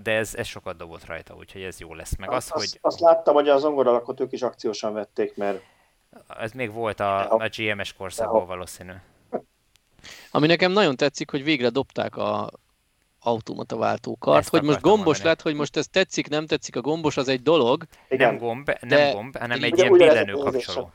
[0.02, 2.16] de ez, ez sokat dobott rajta, úgyhogy ez jó lesz.
[2.16, 2.78] Meg az, azt, hogy...
[2.80, 5.62] azt láttam, hogy az zongoralakot ők is akciósan vették, mert...
[6.38, 8.92] Ez még volt a, a GMS korszakból valószínű.
[10.30, 12.50] Ami nekem nagyon tetszik, hogy végre dobták a
[13.20, 15.28] automata váltókart, Ezt hogy most gombos mondani.
[15.28, 17.84] lett, hogy most ez tetszik, nem tetszik, a gombos az egy dolog.
[18.08, 18.28] Igen.
[18.28, 19.12] Nem gomb, nem de...
[19.12, 20.92] gomb, hanem egy ilyen billenő kapcsoló.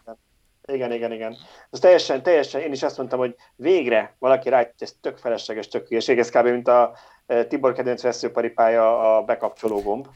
[0.68, 1.36] Igen, igen, igen.
[1.72, 5.88] Ez teljesen, teljesen, én is azt mondtam, hogy végre valaki rá, ez tök felesleges, tök
[5.88, 6.48] hülyeség, ez kb.
[6.48, 6.94] mint a
[7.26, 10.08] e, Tibor kedvenc veszőparipája a bekapcsoló gomb.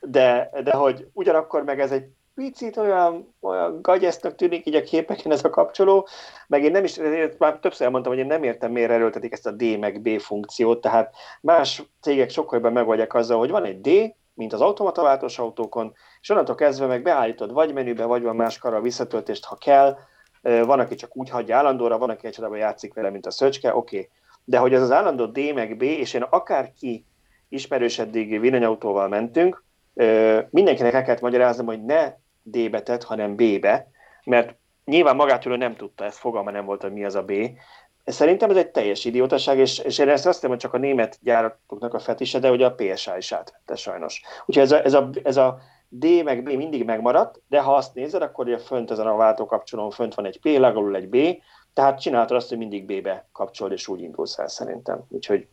[0.00, 2.04] De, de hogy ugyanakkor meg ez egy
[2.34, 6.08] picit olyan, olyan gagyesztnek tűnik így a képeken ez a kapcsoló,
[6.46, 6.98] meg én nem is,
[7.38, 10.80] már többször elmondtam, hogy én nem értem, miért erőltetik ezt a D meg B funkciót,
[10.80, 15.92] tehát más cégek sokkal jobban megoldják azzal, hogy van egy D, mint az automataváltós autókon,
[16.20, 19.96] és onnantól kezdve meg beállítod vagy menübe, vagy van más karra visszatöltést, ha kell,
[20.42, 23.96] van, aki csak úgy hagyja állandóra, van, aki egyszerűen játszik vele, mint a szöcske, oké.
[23.96, 24.10] Okay.
[24.44, 27.06] De hogy az az állandó D meg B, és én akárki
[27.48, 29.64] ismerős eddig villanyautóval mentünk,
[30.50, 33.90] mindenkinek el kellett magyaráznom, hogy ne D-be tett, hanem B-be,
[34.24, 37.32] mert nyilván magától nem tudta, ezt fogalma nem volt, hogy mi az a B,
[38.04, 41.18] Szerintem ez egy teljes idiótaság, és, és én ezt azt hiszem, hogy csak a német
[41.20, 44.22] gyáratoknak a fetise, de ugye a PSA is átvette sajnos.
[44.46, 47.94] Úgyhogy ez a, ez a, ez a D meg B mindig megmaradt, de ha azt
[47.94, 52.00] nézed, akkor ugye fönt ezen a váltókapcsolón fönt van egy P, legalább egy B, tehát
[52.00, 55.00] csináltad azt, hogy mindig B-be kapcsolod, és úgy indulsz el szerintem.
[55.08, 55.46] Úgyhogy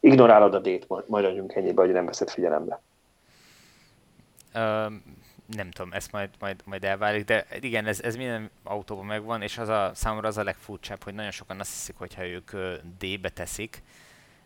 [0.00, 2.80] ignorálod a D-t, majd adjunk ennyibe, hogy nem veszed figyelembe.
[5.46, 9.58] Nem tudom, ezt majd, majd, majd elválik, de igen, ez, ez minden autóban megvan, és
[9.58, 12.50] az a, számomra az a legfurcsább, hogy nagyon sokan azt hiszik, hogy ha ők
[12.98, 13.82] D-be teszik,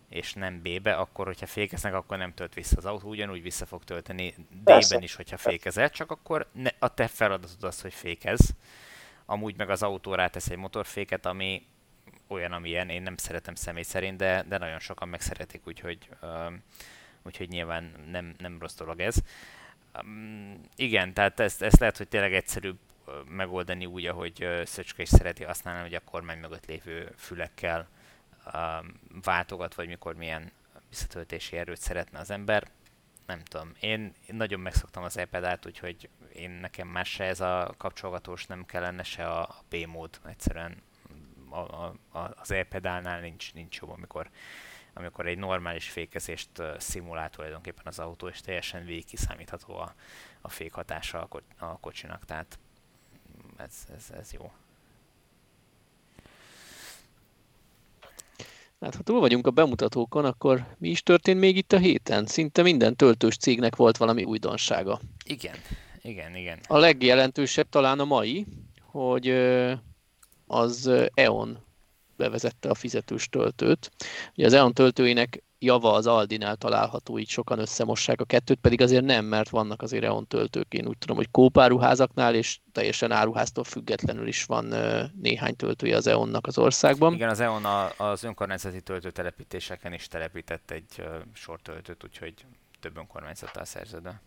[0.09, 3.85] és nem B-be, akkor hogyha fékeznek, akkor nem tölt vissza az autó, ugyanúgy vissza fog
[3.85, 4.35] tölteni
[4.65, 8.55] D-ben is, hogyha fékezel, csak akkor ne, a te feladatod az, hogy fékez.
[9.27, 11.67] Amúgy meg az autó rátesz egy motorféket, ami
[12.29, 16.63] olyan, amilyen, én nem szeretem személy szerint, de, de nagyon sokan megszeretik, úgyhogy, um,
[17.23, 19.17] úgyhogy nyilván nem, nem rossz dolog ez.
[20.77, 22.79] Igen, tehát ezt, ezt lehet, hogy tényleg egyszerűbb
[23.29, 27.89] megoldani úgy, ahogy Szöcske is szereti használni, hogy a kormány mögött lévő fülekkel
[29.23, 30.53] váltogat, vagy mikor milyen
[30.89, 32.69] visszatöltési erőt szeretne az ember.
[33.27, 37.75] Nem tudom, én, én nagyon megszoktam az iPad-át, úgyhogy én nekem már se ez a
[37.77, 40.21] kapcsolgatós nem kellene, se a B-mód.
[40.27, 40.83] Egyszerűen
[41.51, 41.97] a, a,
[42.37, 44.31] az e-pedálnál nincs, nincs jobb, amikor,
[44.99, 49.95] amikor egy normális fékezést szimulál tulajdonképpen az autó, és teljesen végig kiszámítható a,
[50.41, 52.59] a fék hatása a, a kocsinak, tehát
[53.57, 54.53] ez, ez, ez jó.
[58.81, 62.27] Hát ha túl vagyunk a bemutatókon, akkor mi is történt még itt a héten?
[62.27, 65.01] Szinte minden töltős cégnek volt valami újdonsága.
[65.25, 65.57] Igen,
[66.03, 66.59] igen, igen.
[66.67, 68.47] A legjelentősebb talán a mai,
[68.81, 69.29] hogy
[70.47, 71.68] az EON
[72.19, 73.91] bevezette a fizetős töltőt.
[74.37, 79.05] Ugye az EON töltőinek java az Aldinál található, így sokan összemossák a kettőt, pedig azért
[79.05, 80.75] nem, mert vannak azért EON töltők.
[80.75, 84.75] Én úgy tudom, hogy kópáruházaknál és teljesen áruháztól függetlenül is van
[85.21, 87.15] néhány töltője az EON-nak az országban.
[87.15, 87.65] Igen, az EON
[87.97, 91.03] az önkormányzati töltőtelepítéseken is telepített egy
[91.33, 92.35] sor töltőt, úgyhogy
[92.81, 94.21] több önkormányzattal szerződő.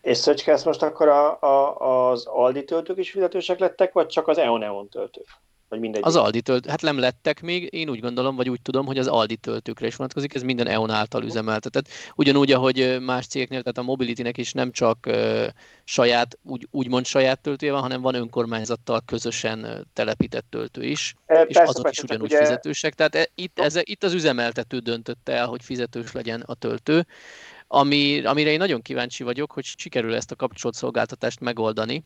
[0.00, 4.28] És Szöcske, ezt most akkor a, a, az Aldi töltők is fizetősek lettek, vagy csak
[4.28, 5.26] az EON-EON töltők?
[5.72, 6.02] Vagy mindegy.
[6.04, 9.06] Az Aldi töltő, hát nem lettek még, én úgy gondolom, vagy úgy tudom, hogy az
[9.06, 11.88] Aldi töltőkre is vonatkozik, ez minden EON által üzemeltetett.
[12.14, 15.46] Ugyanúgy, ahogy más cégeknél, tehát a Mobility-nek is nem csak uh,
[15.84, 21.54] saját, úgy, úgymond saját töltője van, hanem van önkormányzattal közösen telepített töltő is, e, és
[21.54, 22.38] persze, azok persze, is ugyanúgy ugye...
[22.38, 22.94] fizetősek.
[22.94, 27.06] Tehát e, itt, ez, itt az üzemeltető döntötte el, hogy fizetős legyen a töltő
[27.66, 32.02] ami, amire én nagyon kíváncsi vagyok, hogy sikerül ezt a kapcsolatszolgáltatást megoldani,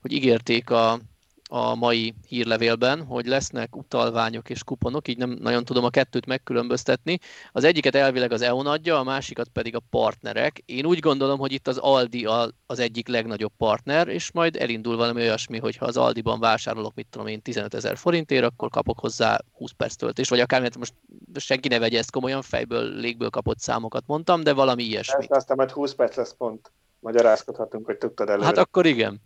[0.00, 1.00] hogy ígérték a,
[1.48, 7.18] a mai hírlevélben, hogy lesznek utalványok és kuponok, így nem nagyon tudom a kettőt megkülönböztetni.
[7.52, 10.62] Az egyiket elvileg az EON adja, a másikat pedig a partnerek.
[10.66, 12.28] Én úgy gondolom, hogy itt az Aldi
[12.66, 17.06] az egyik legnagyobb partner, és majd elindul valami olyasmi, hogy ha az Aldiban vásárolok, mit
[17.10, 20.94] tudom én, 15 ezer forintért, akkor kapok hozzá 20 perc töltést, vagy akár, most
[21.34, 25.22] senki ne vegye ezt komolyan, fejből, légből kapott számokat mondtam, de valami ilyesmi.
[25.22, 26.72] Ezt aztán majd 20 perc lesz pont.
[27.00, 28.46] Magyarázkodhatunk, hogy tudtad előre.
[28.46, 29.20] Hát akkor igen.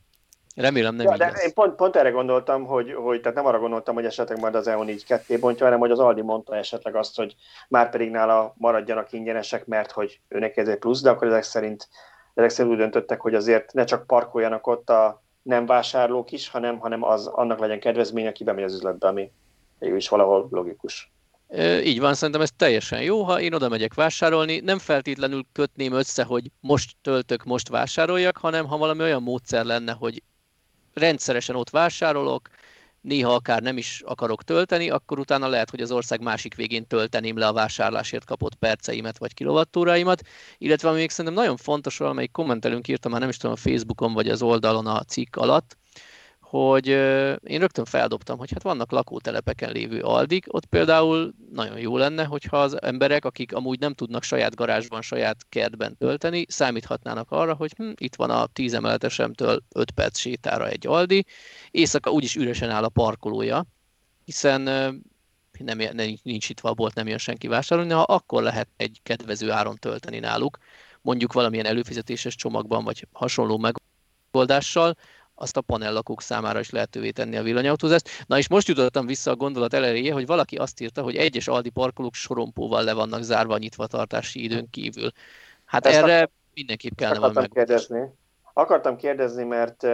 [0.61, 1.45] Remélem nem ja, de lesz.
[1.45, 4.69] Én pont, pont erre gondoltam, hogy, hogy tehát nem arra gondoltam, hogy esetleg majd az
[4.69, 7.35] EON így ketté bontja, hanem hogy az Aldi mondta esetleg azt, hogy
[7.69, 11.89] már pedig nála maradjanak ingyenesek, mert hogy őnek ez egy plusz, de akkor ezek szerint,
[12.35, 16.79] ezek szerint úgy döntöttek, hogy azért ne csak parkoljanak ott a nem vásárlók is, hanem,
[16.79, 19.31] hanem az annak legyen kedvezmény, aki bemegy az üzletbe, ami
[19.79, 21.13] is valahol logikus.
[21.85, 26.25] Így van, szerintem ez teljesen jó, ha én oda megyek vásárolni, nem feltétlenül kötném össze,
[26.25, 30.23] hogy most töltök, most vásároljak, hanem ha valami olyan módszer lenne, hogy
[30.95, 32.49] rendszeresen ott vásárolok,
[33.01, 37.37] néha akár nem is akarok tölteni, akkor utána lehet, hogy az ország másik végén tölteném
[37.39, 40.23] le a vásárlásért kapott perceimet vagy kilovattúráimat,
[40.59, 44.13] illetve ami még szerintem nagyon fontos, valamelyik kommentelünk írtam már nem is tudom a Facebookon
[44.13, 45.79] vagy az oldalon a cikk alatt,
[46.51, 46.87] hogy
[47.43, 52.61] én rögtön feldobtam, hogy hát vannak lakótelepeken lévő aldik, ott például nagyon jó lenne, hogyha
[52.61, 57.91] az emberek, akik amúgy nem tudnak saját garázsban, saját kertben tölteni, számíthatnának arra, hogy hm,
[57.95, 61.25] itt van a 10 emeletesemtől 5 perc sétára egy aldi,
[61.71, 63.65] éjszaka úgyis üresen áll a parkolója,
[64.25, 64.61] hiszen
[65.59, 65.79] nem,
[66.23, 70.19] nincs itt a bolt, nem jön senki vásárolni, ha akkor lehet egy kedvező áron tölteni
[70.19, 70.59] náluk,
[71.01, 73.73] mondjuk valamilyen előfizetéses csomagban, vagy hasonló
[74.31, 74.97] megoldással,
[75.41, 78.25] azt a panellakók számára is lehetővé tenni a villanyautózást.
[78.27, 81.71] Na és most jutottam vissza a gondolat elejéje, hogy valaki azt írta, hogy egyes Aldi
[81.71, 85.11] parkolók sorompóval le vannak zárva a nyitvatartási időn kívül.
[85.65, 86.31] Hát Ezt erre a...
[86.55, 88.01] mindenképp kellene valami kérdezni.
[88.53, 89.87] Akartam kérdezni, mert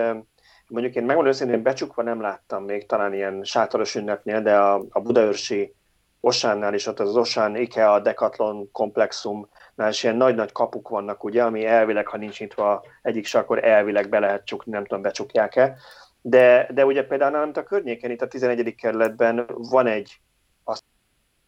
[0.68, 5.00] mondjuk én megmondom őszintén, becsukva nem láttam még, talán ilyen sátoros ünnepnél, de a, a
[5.00, 5.74] budaörsi
[6.20, 9.48] Osánnál is ott az Osán IKEA Decathlon komplexum
[9.88, 14.08] és ilyen nagy-nagy kapuk vannak, ugye, ami elvileg, ha nincs nyitva egyik se, akkor elvileg
[14.08, 15.76] be lehet csukni, nem tudom, becsukják-e.
[16.20, 18.74] De, de ugye például nálam a környéken, itt a 11.
[18.74, 20.20] kerületben van egy,
[20.64, 20.82] azt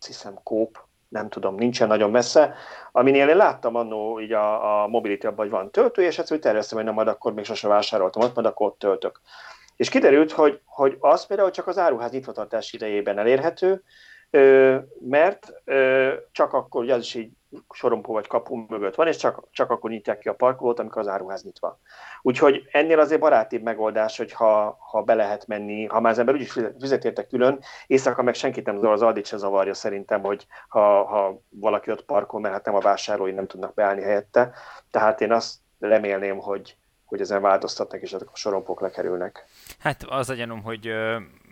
[0.06, 2.54] hiszem, kóp, nem tudom, nincsen nagyon messze,
[2.92, 6.86] aminél én láttam annó így a, a mobility hogy van töltő, és egyszerűen terveztem, hogy
[6.86, 9.20] nem majd akkor még sose vásároltam ott, majd akkor ott töltök.
[9.76, 13.82] És kiderült, hogy, hogy az például csak az áruház nyitvatartás idejében elérhető,
[15.00, 15.52] mert
[16.32, 17.30] csak akkor, ugye az is így
[17.70, 21.08] sorompó vagy kapu mögött van, és csak, csak akkor nyitják ki a parkolót, amikor az
[21.08, 21.78] áruház nyitva.
[22.22, 26.34] Úgyhogy ennél azért barátibb megoldás, hogy ha, ha be lehet menni, ha már az ember
[26.34, 30.46] úgyis fizet érte külön, éjszaka meg senkit nem zavar, az Aldit se zavarja szerintem, hogy
[30.68, 34.52] ha, ha valaki ott parkol, mert hát nem a vásárlói nem tudnak beállni helyette.
[34.90, 39.44] Tehát én azt remélném, hogy, hogy ezen változtatnak, és ezek a sorompók lekerülnek.
[39.78, 40.90] Hát az a gyanúm, hogy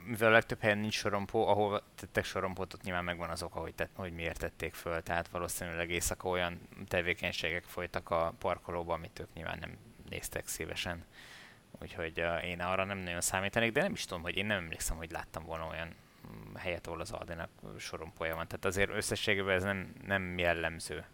[0.07, 3.75] mivel a legtöbb helyen nincs sorompó, ahol tettek sorompót, ott nyilván megvan az oka, hogy,
[3.75, 5.03] tett, hogy miért tették föl.
[5.03, 9.77] Tehát valószínűleg éjszaka olyan tevékenységek folytak a parkolóban, amit ők nyilván nem
[10.09, 11.05] néztek szívesen.
[11.81, 14.97] Úgyhogy uh, én arra nem nagyon számítanék, de nem is tudom, hogy én nem emlékszem,
[14.97, 18.47] hogy láttam volna olyan mm, helyet, ahol az Aldinak sorompója van.
[18.49, 21.05] Tehát azért összességében ez nem, nem jellemző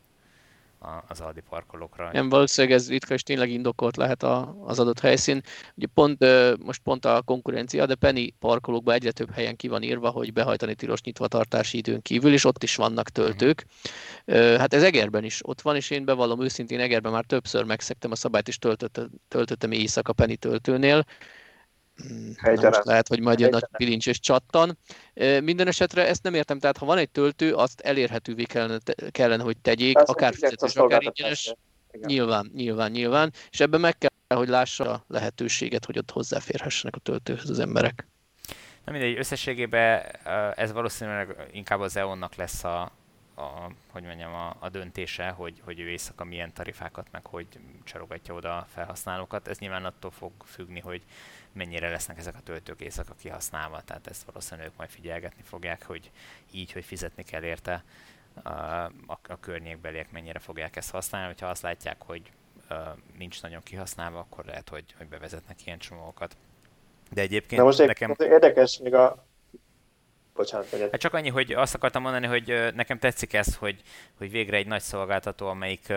[1.09, 2.11] az Aldi parkolókra.
[2.13, 5.41] Nem, valószínűleg ez ritka és tényleg indokolt lehet a, az adott helyszín.
[5.75, 6.25] Ugye pont,
[6.65, 10.75] most pont a konkurencia, de Penny parkolókban egyre több helyen ki van írva, hogy behajtani
[10.75, 13.67] tilos nyitvatartási időn kívül, és ott is vannak töltők.
[14.27, 14.57] Uh-huh.
[14.57, 18.17] Hát ez Egerben is ott van, és én bevallom őszintén, Egerben már többször megszektem a
[18.17, 21.05] szabályt, és töltöttem, töltöttem éjszaka Penny töltőnél.
[22.43, 24.79] Na most lehet, hogy majd jön nagy pilincs és csattan.
[25.43, 28.79] Minden esetre ezt nem értem, tehát ha van egy töltő, azt elérhetővé kellene,
[29.11, 31.55] kellene hogy tegyék, Persze, akár fizetős, akár ingyenes.
[32.01, 33.33] Nyilván, nyilván, nyilván.
[33.51, 38.07] És ebben meg kell, hogy lássa a lehetőséget, hogy ott hozzáférhessenek a töltőhöz az emberek.
[38.85, 40.03] Na mindegy, összességében
[40.55, 42.93] ez valószínűleg inkább az EON-nak lesz a,
[43.35, 47.47] a, hogy mondjam, a, a döntése, hogy, hogy ő éjszaka milyen tarifákat, meg hogy
[47.85, 49.49] csarogatja oda a felhasználókat.
[49.49, 51.03] Ez nyilván attól fog függni, hogy
[51.53, 56.11] mennyire lesznek ezek a töltők éjszaka kihasználva, tehát ezt valószínűleg ők majd figyelgetni fogják, hogy
[56.51, 57.85] így, hogy fizetni kell érte
[58.43, 58.91] a, a,
[59.29, 62.23] a környékbeliek mennyire fogják ezt használni, hogyha azt látják, hogy
[62.71, 62.77] uh,
[63.19, 66.37] nincs nagyon kihasználva, akkor lehet, hogy, hogy bevezetnek ilyen csomókat.
[67.11, 68.15] De egyébként Na most nekem...
[68.19, 69.27] Érdekes még a...
[70.35, 73.83] Bocsánat, hát csak annyi, hogy azt akartam mondani, hogy nekem tetszik ez, hogy,
[74.19, 75.93] hogy végre egy nagy szolgáltató, amelyik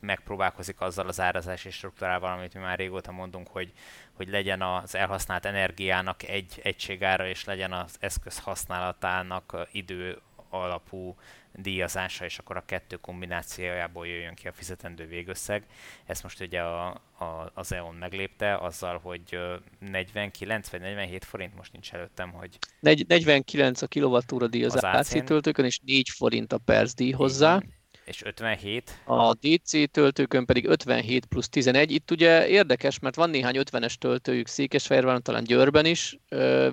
[0.00, 3.72] megpróbálkozik azzal az árazási struktúrával, amit mi már régóta mondunk, hogy,
[4.18, 10.18] hogy legyen az elhasznált energiának egy egységára, és legyen az eszköz használatának idő
[10.50, 11.16] alapú
[11.54, 15.66] díjazása, és akkor a kettő kombinációjából jöjjön ki a fizetendő végösszeg.
[16.06, 16.86] Ezt most ugye a,
[17.18, 19.38] a, az EON meglépte azzal, hogy
[19.78, 22.58] 49 vagy 47 forint, most nincs előttem, hogy...
[22.80, 27.56] 49 a kilovattúra díj az, az AC töltőkön, és 4 forint a perc díj hozzá.
[27.56, 27.76] Igen
[28.08, 29.02] és 57.
[29.04, 31.90] A DC töltőkön pedig 57 plusz 11.
[31.90, 36.18] Itt ugye érdekes, mert van néhány 50-es töltőjük Székesfehérváron, talán Győrben is,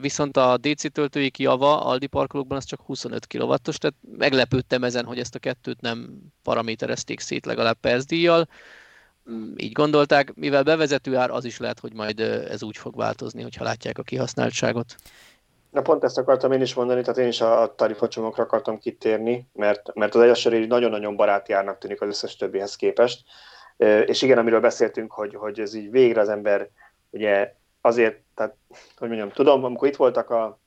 [0.01, 5.19] viszont a DC töltőik java Aldi parkolókban az csak 25 kw tehát meglepődtem ezen, hogy
[5.19, 6.09] ezt a kettőt nem
[6.43, 8.47] paraméterezték szét legalább percdíjjal.
[9.31, 13.41] Mm, így gondolták, mivel bevezető ár, az is lehet, hogy majd ez úgy fog változni,
[13.41, 14.95] hogyha látják a kihasználtságot.
[15.75, 19.93] Na pont ezt akartam én is mondani, tehát én is a tarifacsomokra akartam kitérni, mert,
[19.93, 23.23] mert az egyesöré nagyon-nagyon baráti árnak tűnik az összes többihez képest.
[24.05, 26.69] És igen, amiről beszéltünk, hogy, hogy ez így végre az ember
[27.09, 28.55] ugye azért, tehát
[28.97, 30.59] hogy mondjam, tudom, amikor itt voltak a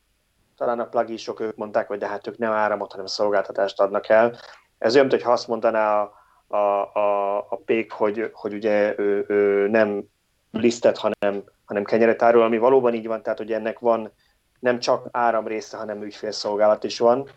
[0.57, 4.39] talán a plagisok, ők mondták, hogy de hát ők nem áramot, hanem szolgáltatást adnak el.
[4.79, 9.69] Ez olyan, hogyha azt mondaná a, a, a, a pék, hogy, hogy ugye ő, ő
[9.69, 10.05] nem
[10.51, 14.13] lisztet, hanem, hanem kenyeret árul, ami valóban így van, tehát hogy ennek van
[14.59, 17.29] nem csak áram része, hanem ügyfélszolgálat is van.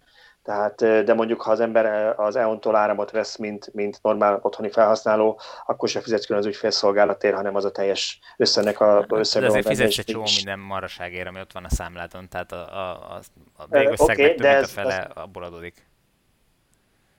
[0.44, 5.40] Tehát, de mondjuk, ha az ember az EON-tól áramot vesz, mint, mint normál otthoni felhasználó,
[5.66, 9.46] akkor se fizetsz külön az ügyfélszolgálatért, hanem az a teljes összenek a összege.
[9.46, 12.90] De azért fizetsz egy csomó minden maraságért, ami ott van a számládon, tehát a, a,
[12.90, 13.20] a,
[13.56, 15.86] a végösszegnek okay, több mint a fele az, abból adódik.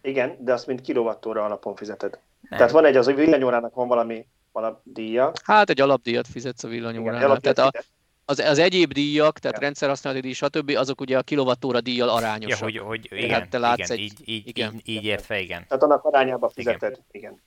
[0.00, 2.18] Igen, de azt mint kilovattóra alapon fizeted.
[2.48, 2.58] Nem.
[2.58, 5.32] Tehát van egy, az a villanyórának van valami alapdíja.
[5.44, 7.40] Hát egy alapdíjat fizetsz a villanyórának.
[7.40, 7.70] Tehát a,
[8.32, 9.62] az, az egyéb díjak, tehát ja.
[9.62, 10.72] rendszerhasználati díj, stb.
[10.76, 12.72] azok ugye a kilovattóra díjjal arányosak.
[12.72, 14.00] Ja, hogy, hogy igen, tehát te látsz igen, egy...
[14.00, 14.72] így, így, igen.
[14.74, 15.64] Így, így értve, igen.
[15.68, 17.04] Tehát annak arányába fizeted, igen.
[17.10, 17.42] igen.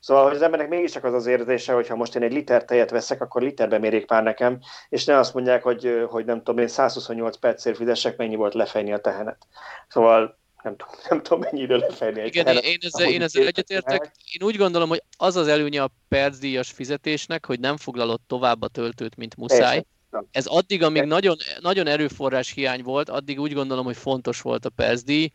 [0.00, 2.90] Szóval, hogy az embernek mégiscsak az az érzése, hogy ha most én egy liter tejet
[2.90, 6.68] veszek, akkor literbe mérjék már nekem, és ne azt mondják, hogy, hogy nem tudom, én
[6.68, 9.46] 128 percért fizessek, mennyi volt lefejni a tehenet.
[9.88, 14.12] Szóval nem tudom, nem tudom mennyi idő lefejni Igen, tehenet, én ezzel, én ezzel egyetértek.
[14.32, 18.68] Én úgy gondolom, hogy az az előnye a percdíjas fizetésnek, hogy nem foglalod tovább a
[18.68, 19.84] töltőt, mint muszáj.
[20.30, 24.70] Ez addig, amíg nagyon, nagyon erőforrás hiány volt, addig úgy gondolom, hogy fontos volt a
[24.70, 25.30] percdíj.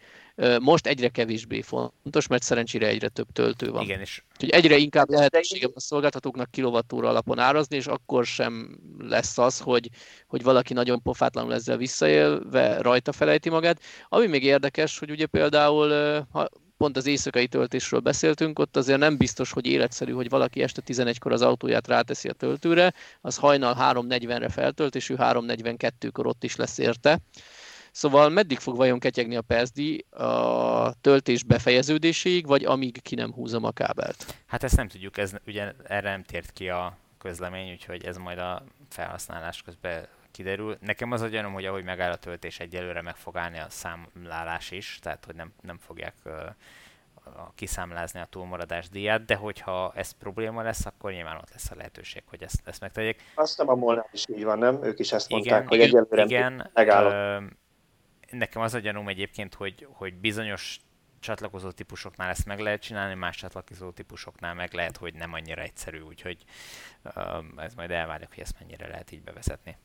[0.59, 3.83] Most egyre kevésbé fontos, mert szerencsére egyre több töltő van.
[3.83, 4.23] Igen, és...
[4.33, 9.89] Úgyhogy egyre inkább lehetősége a szolgáltatóknak kilovattóra alapon árazni, és akkor sem lesz az, hogy,
[10.27, 13.81] hogy valaki nagyon pofátlanul ezzel visszaélve rajta felejti magát.
[14.09, 15.89] Ami még érdekes, hogy ugye például,
[16.31, 20.81] ha pont az éjszakai töltésről beszéltünk, ott azért nem biztos, hogy életszerű, hogy valaki este
[20.85, 26.55] 11-kor az autóját ráteszi a töltőre, az hajnal 3.40-re feltölt, és ő 3.42-kor ott is
[26.55, 27.19] lesz érte.
[27.95, 33.63] Szóval meddig fog vajon ketyegni a PSD a töltés befejeződéséig, vagy amíg ki nem húzom
[33.63, 34.35] a kábelt?
[34.45, 38.37] Hát ezt nem tudjuk, ez ugye erre nem tért ki a közlemény, úgyhogy ez majd
[38.37, 40.77] a felhasználás közben kiderül.
[40.81, 44.71] Nekem az a gyanom, hogy ahogy megáll a töltés, egyelőre meg fog állni a számlálás
[44.71, 46.33] is, tehát hogy nem, nem fogják uh,
[47.55, 52.23] kiszámlázni a túlmaradás díját, de hogyha ez probléma lesz, akkor nyilván ott lesz a lehetőség,
[52.29, 53.21] hogy ezt, ezt megtegyék.
[53.35, 54.83] Azt nem a Molnár is így van, nem?
[54.83, 57.61] Ők is ezt igen, mondták, hogy egyelőre igen, megállott.
[58.33, 60.79] Nekem az a gyanúm egyébként, hogy, hogy bizonyos
[61.19, 65.99] csatlakozó típusoknál ezt meg lehet csinálni, más csatlakozó típusoknál meg lehet, hogy nem annyira egyszerű,
[65.99, 66.37] úgyhogy
[67.57, 69.77] ez majd elvárjuk, hogy ezt mennyire lehet így bevezetni.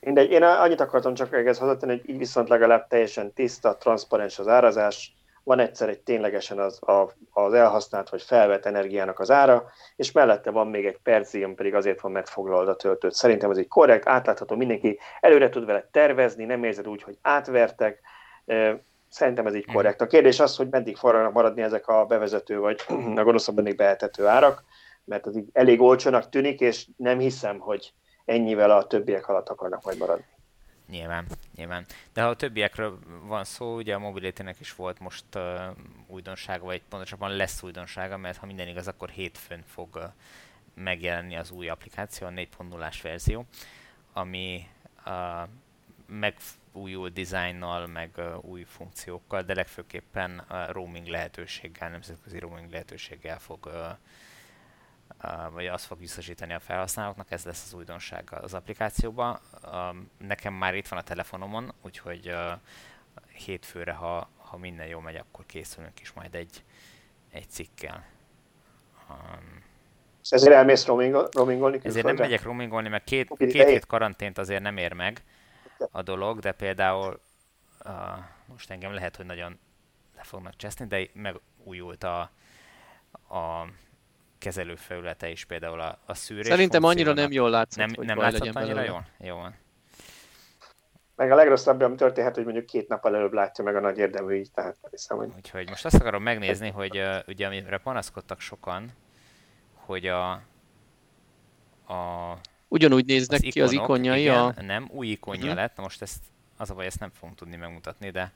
[0.00, 4.48] Mindegy, én annyit akartam csak egész hozzátenni, hogy így viszont legalább teljesen tiszta, transzparens az
[4.48, 9.64] árazás, van egyszer egy ténylegesen az, a, az elhasznált vagy felvett energiának az ára,
[9.96, 13.14] és mellette van még egy perci, ami pedig azért van megfoglalva a töltőt.
[13.14, 18.00] Szerintem ez egy korrekt, átlátható, mindenki előre tud vele tervezni, nem érzed úgy, hogy átvertek,
[19.14, 19.74] Szerintem ez így mhm.
[19.74, 20.00] korrekt.
[20.00, 22.80] A kérdés az, hogy meddig fognak maradni ezek a bevezető, vagy
[23.16, 24.64] a gonoszabban még behetető árak,
[25.04, 27.92] mert az így elég olcsónak tűnik, és nem hiszem, hogy
[28.24, 30.24] ennyivel a többiek alatt akarnak majd maradni.
[30.88, 31.86] Nyilván, nyilván.
[32.12, 35.60] De ha a többiekről van szó, ugye a mobility is volt most uh,
[36.06, 40.02] újdonsága, vagy pontosabban lesz újdonsága, mert ha minden igaz, akkor hétfőn fog uh,
[40.74, 43.44] megjelenni az új applikáció, a 4.0-ás verzió,
[44.12, 44.68] ami
[45.06, 45.48] uh,
[46.06, 53.66] megújult dizájnnal, meg uh, új funkciókkal, de legfőképpen uh, roaming lehetőséggel, nemzetközi roaming lehetőséggel fog
[53.66, 53.72] uh,
[55.52, 59.38] vagy azt fog biztosítani a felhasználóknak, ez lesz az újdonság az applikációban.
[60.18, 62.34] Nekem már itt van a telefonomon, úgyhogy
[63.32, 66.64] hétfőre, ha, ha minden jól megy, akkor készülünk is majd egy,
[67.30, 68.06] egy cikkel.
[70.28, 71.88] ezért elmész roamingolni külföldre?
[71.88, 75.24] Ezért nem megyek roamingolni, mert két, két hét karantént azért nem ér meg
[75.90, 77.20] a dolog, de például
[77.84, 77.92] uh,
[78.46, 79.58] most engem lehet, hogy nagyon
[80.16, 82.20] le fognak cseszni, de megújult a,
[83.28, 83.66] a
[84.44, 88.54] kezelőfelülete is például a, a szűrés Szerintem annyira nem jól látszott, Nem, hogy nem látszott
[88.54, 89.06] annyira jól?
[89.18, 89.54] Jó van.
[91.16, 94.34] Meg a legrosszabb, ami történhet, hogy mondjuk két nap előbb látja meg a nagy érdemű
[94.34, 95.28] így, tehát hiszem, hogy...
[95.36, 98.90] Úgyhogy most azt akarom megnézni, hogy uh, ugye amire panaszkodtak sokan,
[99.74, 100.30] hogy a,
[101.86, 102.38] a
[102.68, 104.62] Ugyanúgy néznek az ki ikonok, az ikonjai igen, a...
[104.62, 105.56] Nem, új ikonja uh-huh.
[105.56, 106.22] lett, most ezt,
[106.56, 108.32] az a baj, ezt nem fogunk tudni megmutatni, de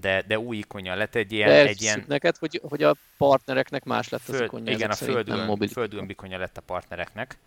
[0.00, 1.66] de, de új ikonja lett egy ilyen...
[1.66, 2.04] egy ilyen...
[2.06, 4.72] neked, hogy, hogy a partnereknek más lett Föld, az ikonja.
[4.72, 7.38] Igen, a földön, földön ikonja lett a partnereknek.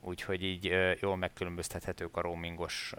[0.00, 2.92] Úgyhogy így jól megkülönböztethetők a roamingos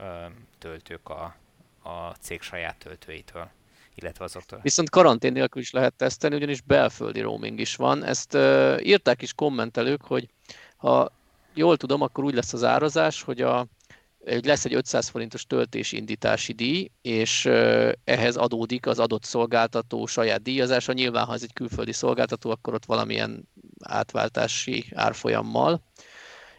[0.59, 1.35] töltők a,
[1.83, 3.49] a cég saját töltőitől
[3.95, 4.59] illetve azoktól.
[4.61, 8.03] Viszont karantén nélkül is lehet tesztelni, ugyanis belföldi roaming is van.
[8.03, 10.27] Ezt uh, írták is kommentelők, hogy
[10.77, 11.11] ha
[11.53, 13.65] jól tudom, akkor úgy lesz az árazás, hogy a,
[14.23, 17.45] lesz egy 500 forintos töltési indítási díj, és
[18.03, 20.93] ehhez adódik az adott szolgáltató saját díjazása.
[20.93, 23.47] Nyilván, ha ez egy külföldi szolgáltató, akkor ott valamilyen
[23.83, 25.81] átváltási árfolyammal.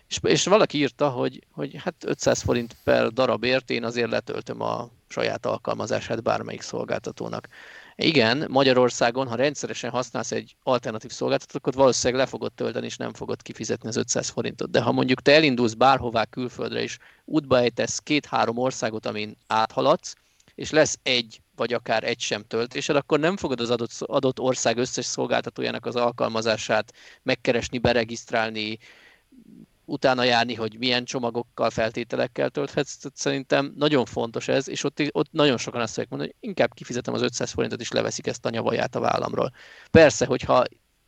[0.09, 4.89] És, és valaki írta, hogy, hogy hát 500 forint per darabért én azért letöltöm a
[5.09, 7.49] saját alkalmazását bármelyik szolgáltatónak.
[7.97, 13.13] Igen, Magyarországon, ha rendszeresen használsz egy alternatív szolgáltatót, akkor valószínűleg le fogod tölteni, és nem
[13.13, 14.71] fogod kifizetni az 500 forintot.
[14.71, 20.15] De ha mondjuk te elindulsz bárhová külföldre, és útba ejtesz két-három országot, amin áthaladsz,
[20.55, 24.77] és lesz egy vagy akár egy sem töltésed, akkor nem fogod az adott, adott ország
[24.77, 26.93] összes szolgáltatójának az alkalmazását
[27.23, 28.79] megkeresni, beregisztrálni,
[29.85, 32.97] utána járni, hogy milyen csomagokkal, feltételekkel tölthetsz.
[32.97, 36.75] Tehát szerintem nagyon fontos ez, és ott, ott nagyon sokan azt fogják mondani, hogy inkább
[36.75, 39.53] kifizetem az 500 forintot, és leveszik ezt a nyavaját a vállamról.
[39.91, 40.65] Persze, hogyha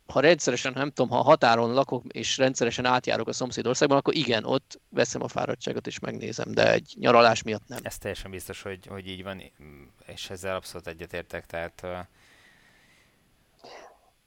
[0.07, 4.79] ha rendszeresen, nem tudom, ha határon lakok, és rendszeresen átjárok a szomszédországban, akkor igen, ott
[4.89, 7.79] veszem a fáradtságot és megnézem, de egy nyaralás miatt nem.
[7.81, 9.41] Ez teljesen biztos, hogy, hogy így van,
[10.05, 12.07] és ezzel abszolút egyetértek, tehát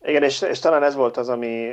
[0.03, 1.72] igen, és, és talán ez volt az, ami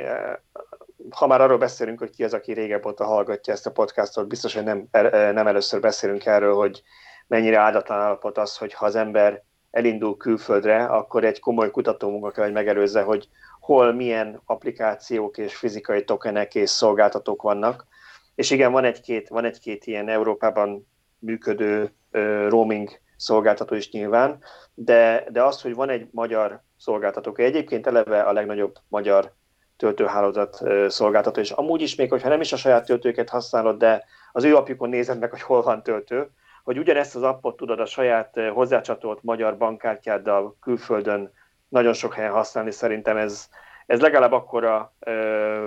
[1.10, 4.54] ha már arról beszélünk, hogy ki az, aki régebb óta hallgatja ezt a podcastot, biztos,
[4.54, 6.82] hogy nem, er, nem először beszélünk erről, hogy
[7.26, 12.44] mennyire áldatlan állapot az, hogy ha az ember elindul külföldre, akkor egy komoly kutatómunka kell,
[12.44, 13.28] hogy megelőzze, hogy
[13.60, 17.86] hol milyen applikációk és fizikai tokenek és szolgáltatók vannak.
[18.34, 20.86] És igen, van egy-két, van egy-két ilyen Európában
[21.18, 24.42] működő uh, roaming szolgáltató is nyilván,
[24.74, 29.32] de, de az, hogy van egy magyar szolgáltató, egyébként eleve a legnagyobb magyar
[29.78, 34.44] töltőhálózat szolgáltató, és amúgy is még, hogyha nem is a saját töltőket használod, de az
[34.44, 36.30] ő apjukon nézed meg, hogy hol van töltő,
[36.64, 41.32] hogy ugyanezt az appot tudod a saját hozzácsatolt magyar bankkártyáddal külföldön
[41.68, 43.48] nagyon sok helyen használni, szerintem ez,
[43.86, 44.92] ez legalább akkora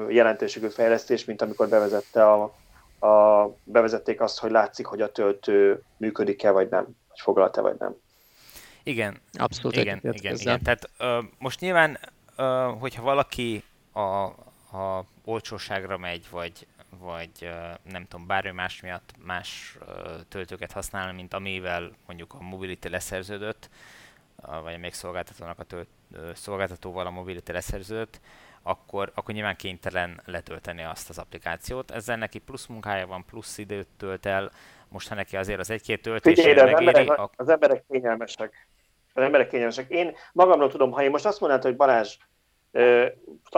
[0.07, 2.53] jelentőségű fejlesztés, mint amikor bevezette a,
[3.07, 7.95] a, bevezették azt, hogy látszik, hogy a töltő működik-e vagy nem, vagy foglalt-e vagy nem.
[8.83, 9.17] Igen.
[9.33, 9.75] Abszolút.
[9.75, 10.61] Igen, igen, igen.
[10.63, 11.99] Tehát uh, most nyilván,
[12.37, 14.23] uh, hogyha valaki a,
[14.77, 16.67] a olcsóságra megy, vagy,
[16.99, 17.49] vagy
[17.83, 19.77] nem tudom, bármi más miatt más
[20.29, 23.69] töltőket használ, mint amivel mondjuk a Mobility leszerződött,
[24.63, 25.87] vagy még szolgáltatónak a tölt,
[26.33, 28.19] szolgáltatóval a Mobility leszerződött,
[28.61, 31.91] akkor, akkor nyilván kénytelen letölteni azt az applikációt.
[31.91, 34.51] Ezzel neki plusz munkája van, plusz időt tölt el,
[34.87, 36.59] most ha neki azért az egy-két töltés megéri...
[36.59, 38.67] Az emberek, az emberek kényelmesek.
[39.13, 39.89] Az emberek kényelmesek.
[39.89, 42.17] Én magamról tudom, ha én most azt mondanám, hogy Balázs,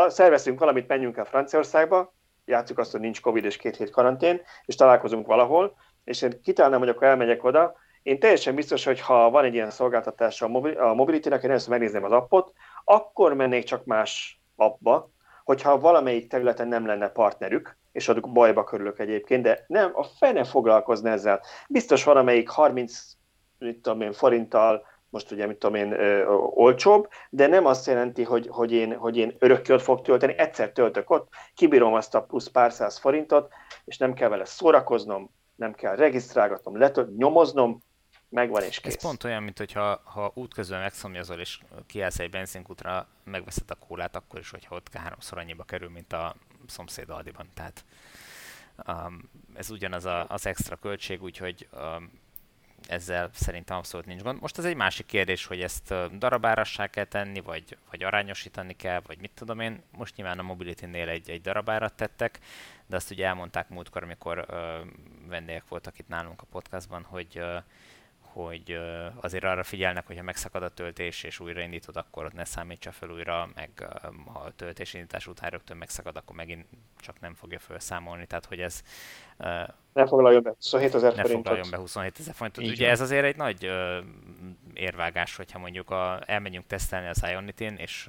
[0.08, 2.14] szervezünk valamit, menjünk el Franciaországba,
[2.46, 6.80] játsszuk azt, hogy nincs Covid és két hét karantén, és találkozunk valahol, és én kitalálnám,
[6.80, 10.46] hogy akkor elmegyek oda, én teljesen biztos, hogy ha van egy ilyen szolgáltatása
[10.78, 12.54] a Mobility-nek, én először megnézném az appot,
[12.84, 15.10] akkor mennék csak más appba,
[15.44, 20.44] hogyha valamelyik területen nem lenne partnerük, és adok bajba körülök egyébként, de nem, a fene
[20.44, 21.42] foglalkozna ezzel.
[21.70, 23.02] Biztos valamelyik 30
[23.58, 28.24] mit tudom én, forinttal, most ugye, mit tudom én, ö, olcsóbb, de nem azt jelenti,
[28.24, 32.24] hogy, hogy, én, hogy én örökké ott fog tölteni, egyszer töltök ott, kibírom azt a
[32.24, 33.54] plusz pár száz forintot,
[33.86, 37.84] és nem kell vele szórakoznom, nem kell regisztrálgatnom, letölt, nyomoznom,
[38.30, 38.96] megvan és kész.
[38.96, 44.16] Ez pont olyan, mint hogyha ha útközben megszomjazol és kiállsz egy benzinkútra, megveszed a kólát,
[44.16, 46.36] akkor is, hogyha ott háromszor annyiba kerül, mint a
[46.68, 47.50] szomszéd Aldiban.
[47.54, 47.86] Tehát
[48.88, 52.22] um, ez ugyanaz a, az extra költség, úgyhogy um,
[52.88, 54.42] ezzel szerintem abszolút nincs gond.
[54.42, 59.20] Most ez egy másik kérdés, hogy ezt darabárassá kell tenni, vagy, vagy arányosítani kell, vagy
[59.20, 59.84] mit tudom én.
[59.92, 62.40] Most nyilván a Mobility-nél egy, egy darabárat tettek,
[62.88, 64.80] de azt ugye elmondták múltkor, amikor ö,
[65.28, 67.58] vendégek voltak itt nálunk a podcastban, hogy ö,
[68.34, 68.80] hogy
[69.22, 73.50] azért arra figyelnek, hogyha megszakad a töltés és újraindítod, akkor ott ne számítsa fel újra,
[73.56, 73.70] meg
[74.26, 76.66] ha a töltésindítás után rögtön megszakad, akkor megint
[77.00, 78.82] csak nem fogja felszámolni, tehát hogy ez...
[79.94, 81.32] Ne foglaljon be 27 ezer forintot.
[81.32, 82.66] Ne foglaljon be 27 ezer forintot.
[82.66, 83.72] Ugye ez azért egy nagy
[84.74, 88.08] érvágás, hogyha mondjuk a, elmegyünk tesztelni az Ionity-n, és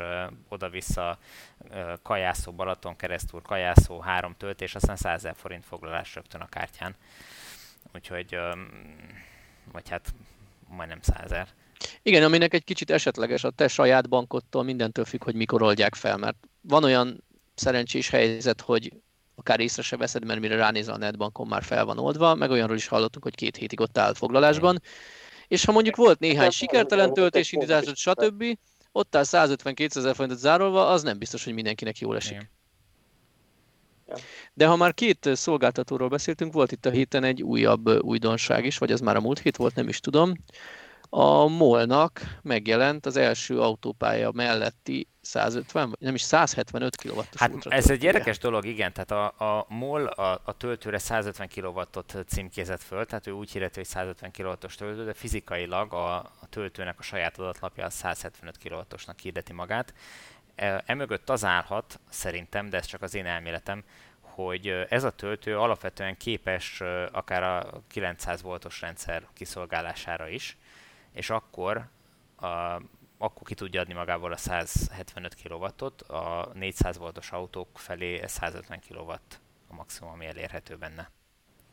[0.48, 1.18] oda-vissza
[2.02, 6.94] kajászó, Balaton keresztül, kajászó, három töltés, aztán 100 ezer forint foglalás rögtön a kártyán.
[7.94, 8.38] Úgyhogy
[9.72, 10.14] vagy hát
[10.68, 11.48] majdnem százer.
[12.02, 16.16] Igen, aminek egy kicsit esetleges a te saját bankottól mindentől függ, hogy mikor oldják fel,
[16.16, 18.92] mert van olyan szerencsés helyzet, hogy
[19.34, 22.76] akár észre se veszed, mert mire ránézel a netbankon már fel van oldva, meg olyanról
[22.76, 24.82] is hallottunk, hogy két hétig ott áll foglalásban,
[25.48, 28.44] és ha mondjuk volt néhány sikertelen töltés, indításod, stb.,
[28.92, 32.32] ott áll 150-200 ezer forintot zárolva, az nem biztos, hogy mindenkinek jól esik.
[32.32, 32.50] Igen.
[34.54, 38.90] De ha már két szolgáltatóról beszéltünk, volt itt a héten egy újabb újdonság is, vagy
[38.90, 40.32] ez már a múlt hét volt, nem is tudom.
[41.08, 47.90] A MOL-nak megjelent az első autópálya melletti 150, vagy nem is 175 kw Hát ez
[47.90, 53.04] egy érdekes dolog, igen, tehát a, a MOL a, a töltőre 150 kW-ot címkézett föl,
[53.04, 57.38] tehát ő úgy hirdeti, hogy 150 kW-os töltő, de fizikailag a, a töltőnek a saját
[57.38, 59.94] adatlapja a 175 kW-osnak hirdeti magát.
[60.54, 63.84] E, emögött az állhat, szerintem, de ez csak az én elméletem,
[64.20, 66.80] hogy ez a töltő alapvetően képes
[67.12, 70.56] akár a 900 voltos rendszer kiszolgálására is,
[71.12, 71.88] és akkor,
[72.36, 72.46] a,
[73.18, 79.10] akkor ki tudja adni magából a 175 kW-ot, a 400 voltos autók felé 150 kW
[79.68, 81.10] a maximum, ami elérhető benne.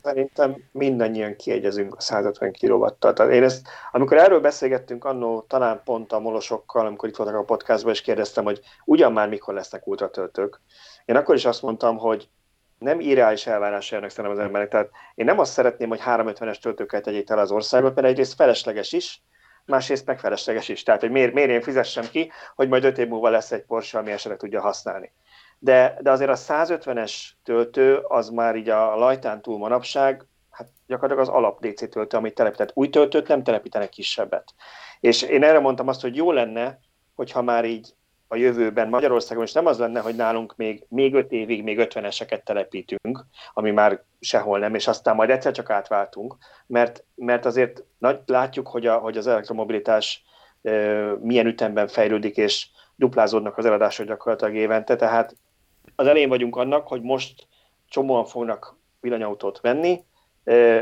[0.04, 3.14] Szerintem mindannyian kiegyezünk a 150 kW-tal.
[3.14, 7.44] Tehát én ezt, amikor erről beszélgettünk annó, talán pont a molosokkal, amikor itt voltak a
[7.44, 10.62] podcastban, és kérdeztem, hogy ugyan már mikor lesznek ultratöltők.
[11.06, 12.30] Én akkor is azt mondtam, hogy
[12.78, 14.70] nem irreális elvárás jönnek szerintem az emberek.
[14.70, 18.92] Tehát én nem azt szeretném, hogy 350-es töltőket tegyék el az országot, mert egyrészt felesleges
[18.92, 19.22] is,
[19.66, 20.84] másrészt meg felesleges is.
[20.84, 24.00] Tehát, hogy miért, miért én fizessem ki, hogy majd 5 év múlva lesz egy Porsche,
[24.00, 25.12] ami esetleg tudja használni.
[25.64, 31.30] De, de azért a 150-es töltő az már így a lajtán túl manapság, hát gyakorlatilag
[31.30, 32.72] az alap DC töltő, amit telepített.
[32.74, 34.54] Új töltőt nem telepítenek kisebbet.
[35.00, 36.80] És én erre mondtam azt, hogy jó lenne,
[37.16, 37.94] hogyha már így
[38.28, 42.44] a jövőben Magyarországon, és nem az lenne, hogy nálunk még, még öt évig még ötveneseket
[42.44, 46.36] telepítünk, ami már sehol nem, és aztán majd egyszer csak átváltunk,
[46.68, 50.24] mert, mert azért nagy, látjuk, hogy, a, hogy az elektromobilitás
[50.62, 50.72] e,
[51.22, 55.36] milyen ütemben fejlődik, és duplázódnak az eladások gyakorlatilag évente, tehát
[56.02, 57.48] az elején vagyunk annak, hogy most
[57.88, 60.04] csomóan fognak villanyautót venni,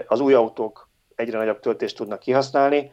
[0.08, 2.92] az új autók egyre nagyobb töltést tudnak kihasználni,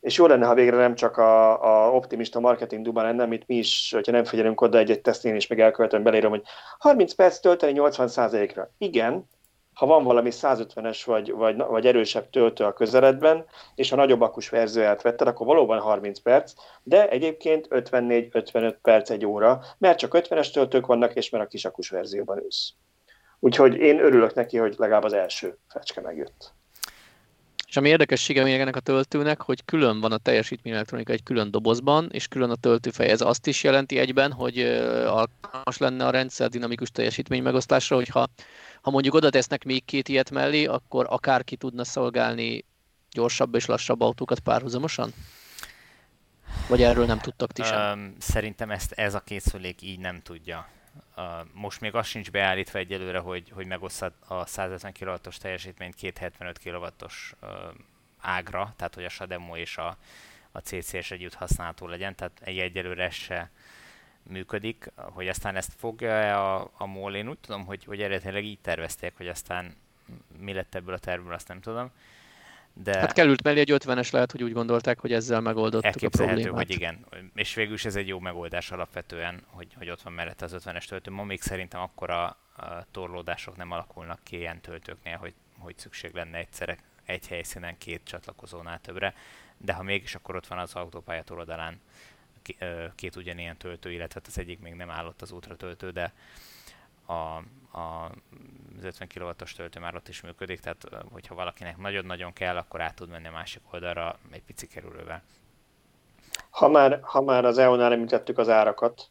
[0.00, 3.54] és jó lenne, ha végre nem csak a, a optimista marketing duba lenne, amit mi
[3.54, 6.42] is, hogyha nem figyelünk oda egy-egy tesztén, és meg elkövetően belírom, hogy
[6.78, 8.70] 30 perc tölteni 80%-ra.
[8.78, 9.28] Igen,
[9.74, 13.44] ha van valami 150-es vagy, vagy, vagy erősebb töltő a közeledben,
[13.74, 16.52] és a nagyobb akus verzióját vetted, akkor valóban 30 perc,
[16.82, 21.64] de egyébként 54-55 perc egy óra, mert csak 50-es töltők vannak, és mert a kis
[21.64, 22.72] akus verzióban ülsz.
[23.40, 26.52] Úgyhogy én örülök neki, hogy legalább az első fecske megjött.
[27.74, 31.50] És ami érdekessége még ennek a töltőnek, hogy külön van a teljesítmény elektronika egy külön
[31.50, 33.08] dobozban, és külön a töltőfej.
[33.08, 34.58] Ez azt is jelenti egyben, hogy
[35.06, 38.26] alkalmas lenne a rendszer dinamikus teljesítmény megosztásra, hogyha
[38.82, 42.64] ha mondjuk oda tesznek még két ilyet mellé, akkor akárki tudna szolgálni
[43.10, 45.10] gyorsabb és lassabb autókat párhuzamosan?
[46.68, 48.14] Vagy erről nem tudtak ti sem?
[48.18, 50.68] Szerintem ezt ez a készülék így nem tudja.
[51.52, 57.34] Most még az sincs beállítva egyelőre, hogy, hogy megosszad a 150 kW-os teljesítményt 275 kW-os
[58.18, 59.96] ágra, tehát hogy a SADEMO és a,
[60.52, 63.50] a CCS együtt használható legyen, tehát egy egyelőre se
[64.22, 68.60] működik, hogy aztán ezt fogja a, a MOL, én úgy tudom, hogy, hogy eredetileg így
[68.60, 69.76] tervezték, hogy aztán
[70.38, 71.90] mi lett ebből a tervből, azt nem tudom.
[72.82, 76.54] De hát került mellé egy 50-es lehet, hogy úgy gondolták, hogy ezzel megoldottuk a problémát.
[76.54, 77.06] hogy igen.
[77.34, 80.84] És végül is ez egy jó megoldás alapvetően, hogy, hogy ott van mellette az 50-es
[80.84, 81.10] töltő.
[81.10, 82.36] Ma még szerintem akkor a,
[82.90, 88.80] torlódások nem alakulnak ki ilyen töltőknél, hogy, hogy szükség lenne egyszerre egy helyszínen két csatlakozónál
[88.80, 89.14] többre,
[89.56, 91.80] de ha mégis, akkor ott van az autópályától oldalán
[92.94, 96.12] két ugyanilyen töltő, illetve hát az egyik még nem állott az útra töltő, de
[97.06, 97.12] a,
[97.78, 98.10] a,
[98.76, 102.94] az 50 kW-os töltő már ott is működik, tehát hogyha valakinek nagyon-nagyon kell, akkor át
[102.94, 105.22] tud menni a másik oldalra egy pici kerülővel.
[106.50, 109.08] Ha már, ha már az EON-nál említettük az árakat,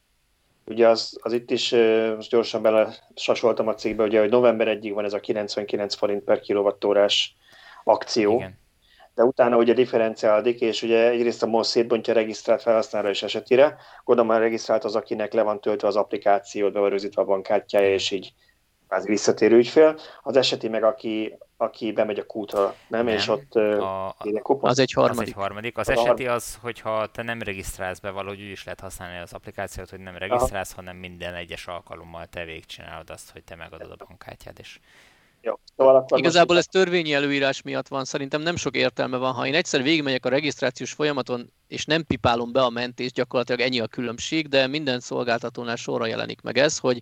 [0.65, 1.71] ugye az, az itt is
[2.15, 6.23] most gyorsan bele sasoltam a cikkbe, ugye, hogy november 1-ig van ez a 99 forint
[6.23, 7.35] per kilovattórás
[7.83, 8.61] akció, Igen
[9.15, 14.31] de utána ugye differenciálódik, és ugye egyrészt a MOL szétbontja regisztrált felhasználó és esetére, gondolom
[14.31, 18.11] már regisztrált az, akinek le van töltve az applikációt, be van rögzítve a bankkártyája, és
[18.11, 18.33] így
[18.93, 19.99] az visszatérő ügyfél.
[20.21, 23.05] Az eseti meg, aki, aki bemegy a kútra, nem?
[23.05, 23.15] nem.
[23.15, 24.15] És ott a, a,
[24.61, 25.21] az egy harmadik.
[25.21, 25.77] Az egy harmadik.
[25.77, 29.33] Az, az eseti az, hogyha te nem regisztrálsz be, valahogy úgy is lehet használni az
[29.33, 30.81] applikációt, hogy nem regisztrálsz, Aha.
[30.81, 34.79] hanem minden egyes alkalommal te végigcsinálod azt, hogy te megadod a bankkártyát, és
[35.43, 35.59] jó.
[35.77, 39.33] Szóval akkor Igazából ez törvényi előírás miatt van, szerintem nem sok értelme van.
[39.33, 43.79] Ha én egyszer végigmegyek a regisztrációs folyamaton, és nem pipálom be a mentést, gyakorlatilag ennyi
[43.79, 47.01] a különbség, de minden szolgáltatónál sorra jelenik meg ez, hogy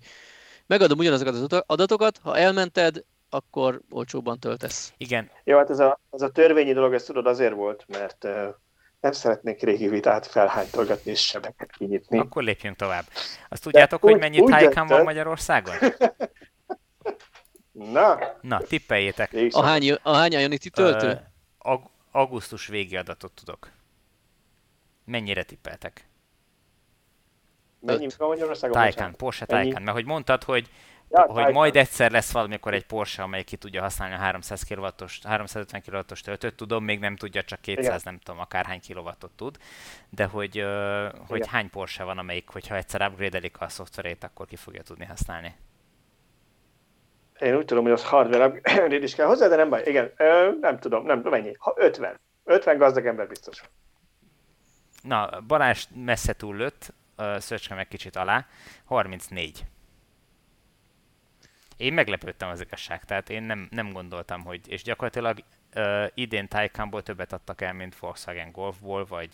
[0.67, 4.93] megadom ugyanazokat az adatokat, ha elmented, akkor olcsóban töltesz.
[4.97, 5.29] Igen.
[5.43, 8.31] Jó, hát ez a, ez a törvényi dolog, ezt tudod azért volt, mert uh,
[8.99, 12.19] nem szeretnék régi vitát felhánytolgatni és sebeket kinyitni.
[12.19, 13.05] Akkor lépjünk tovább.
[13.49, 15.75] Azt tudjátok, De hogy mennyi Taycan van Magyarországon?
[17.71, 18.17] Na?
[18.41, 19.31] Na, tippeljétek.
[19.51, 21.27] A hány, a hány Ionity töltő?
[21.57, 23.69] Ag- augusztus végi adatot tudok.
[25.05, 26.05] Mennyire tippeltek?
[27.79, 28.77] Mennyi van Magyarországon?
[28.81, 29.81] Taycan, Porsche Taycan.
[29.81, 30.69] Mert hogy mondtad, hogy
[31.09, 31.53] Ja, hogy Taycan.
[31.53, 34.85] majd egyszer lesz valamikor egy Porsche, amely ki tudja használni a 300 kw
[35.23, 37.99] 350 kw töltőt, tudom, még nem tudja, csak 200, Igen.
[38.03, 39.57] nem tudom, akárhány kilowattot tud,
[40.09, 40.65] de hogy,
[41.27, 45.55] hogy hány Porsche van, amelyik, hogyha egyszer upgrade a szoftverét, akkor ki fogja tudni használni.
[47.41, 49.83] Én úgy tudom, hogy az hardware upgrade is kell hozzá, de nem baj.
[49.85, 51.55] Igen, ö, nem tudom, nem tudom mennyi.
[51.59, 52.19] Ha 50.
[52.43, 53.61] 50 gazdag ember biztos.
[55.03, 56.93] Na, Balázs messze túl lőtt,
[57.37, 58.45] Szöcske meg kicsit alá.
[58.85, 59.65] 34.
[61.77, 65.37] Én meglepődtem az igazság, tehát én nem, nem gondoltam, hogy, és gyakorlatilag
[65.75, 69.29] uh, idén Taycanból többet adtak el, mint Volkswagen Golfból, vagy,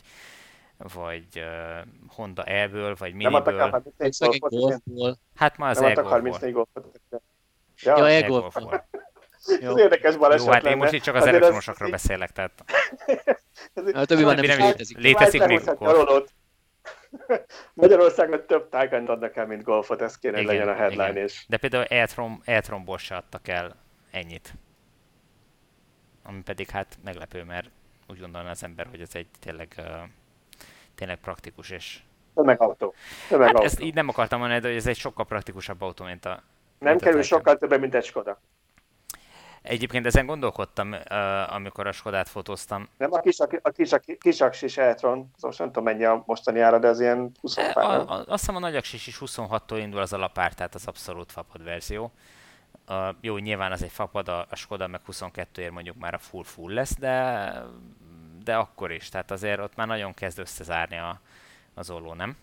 [0.77, 3.55] vagy uh, Honda E-ből, vagy Miniből.
[3.55, 5.17] Nem adtak el Volkswagen Golfból.
[5.35, 6.67] Hát már az E-Golfból.
[7.81, 8.49] Ja, ja ego.
[9.61, 9.71] Jó.
[9.71, 12.01] Ez érdekes baleset Jó, hát én most itt csak az elektromosokról ez...
[12.01, 12.63] beszélek, tehát...
[13.93, 14.97] a többi van nem, nem is létezik.
[14.97, 16.31] Létezik még golf.
[17.73, 21.23] Magyarországon több tágant adnak el, mint golfot, ez kéne igen, legyen a headline igen.
[21.23, 21.45] is.
[21.47, 23.75] De például Eltron, Eltronból se adtak el
[24.11, 24.53] ennyit.
[26.23, 27.69] Ami pedig hát meglepő, mert
[28.07, 29.85] úgy gondolna az ember, hogy ez egy tényleg, uh,
[30.95, 31.99] tényleg praktikus és...
[32.35, 32.93] Tömegautó.
[33.29, 33.57] Tömegautó.
[33.57, 36.43] Hát ezt így nem akartam mondani, de hogy ez egy sokkal praktikusabb autó, mint a
[36.79, 38.39] nem kerül sokkal többen, mint egy Skoda.
[39.61, 40.95] Egyébként ezen gondolkodtam,
[41.47, 42.87] amikor a Skodát fotóztam.
[42.97, 46.59] Nem, a kis, a kis, a kis aksis Eltron, most nem tudom mennyi a mostani
[46.59, 49.99] ára, de az ilyen 25 a, a, Azt hiszem a nagy aksis is 26-tól indul
[49.99, 52.11] az alapár, tehát az abszolút fapad verzió.
[52.89, 56.17] Uh, jó, nyilván az egy fapad, a, a Skoda meg 22 ér mondjuk már a
[56.17, 57.53] full-full lesz, de,
[58.43, 61.19] de akkor is, tehát azért ott már nagyon kezd összezárni a,
[61.73, 62.37] az olló, nem?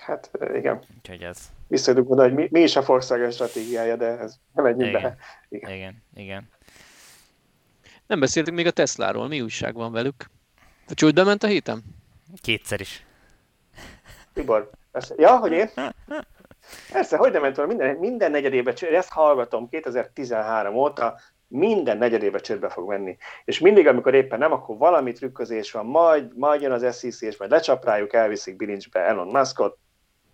[0.00, 0.82] Hát igen.
[0.96, 1.38] Úgyhogy ez,
[1.68, 5.02] visszadunk oda, hogy mi, mi is a Volkswagen stratégiája, de ez nem menjünk igen.
[5.02, 5.16] be.
[5.48, 5.70] Igen.
[5.70, 6.48] igen, igen.
[8.06, 10.30] Nem beszéltünk még a Tesláról, mi újság van velük?
[10.88, 11.82] A csúcs bement a héten?
[12.42, 13.06] Kétszer is.
[14.32, 15.14] Tibor, persze.
[15.18, 15.70] Ja, hogy én?
[16.92, 22.38] Persze, hogy nem ment volna, minden, minden negyedébe csőd, ezt hallgatom 2013 óta, minden negyedébe
[22.38, 23.16] csődbe fog menni.
[23.44, 27.36] És mindig, amikor éppen nem, akkor valami trükközés van, majd, majd jön az SEC, és
[27.36, 29.78] majd lecsap rájuk, elviszik bilincsbe Elon Muskot,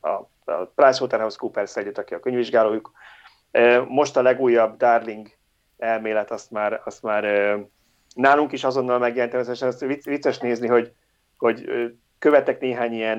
[0.06, 2.92] a a PricewaterhouseCoopers együtt, aki a könyvvizsgálójuk.
[3.88, 5.28] Most a legújabb Darling
[5.78, 7.24] elmélet, azt már, azt már
[8.14, 10.92] nálunk is azonnal megjelent, ez vicces nézni, hogy,
[11.38, 11.70] hogy
[12.18, 13.18] követek néhány ilyen,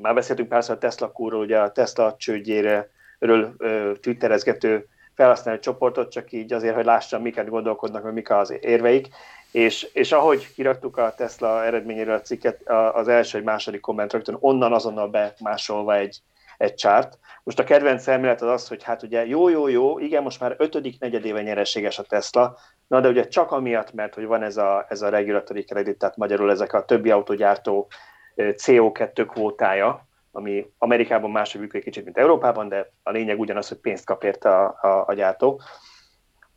[0.00, 3.56] már beszéltünk párszor a Tesla kúról, ugye a Tesla csődjére ről
[4.00, 9.08] twitterezgető felhasználó csoportot, csak így azért, hogy lássam, miket gondolkodnak, vagy mik az érveik.
[9.52, 14.36] És, és ahogy kiraktuk a Tesla eredményéről a cikket, az első, egy második komment rögtön
[14.40, 16.18] onnan azonnal bemásolva egy,
[16.56, 17.18] egy csárt.
[17.42, 20.54] Most a kedvenc elmélet az az, hogy hát ugye jó, jó, jó, igen, most már
[20.58, 24.86] ötödik negyedéve nyereséges a Tesla, na de ugye csak amiatt, mert hogy van ez a,
[24.88, 27.88] ez a regulatory credit, tehát magyarul ezek a többi autogyártó
[28.36, 34.04] CO2 kvótája, ami Amerikában máshogy működik kicsit, mint Európában, de a lényeg ugyanaz, hogy pénzt
[34.04, 35.60] kap érte a, a, a gyártó.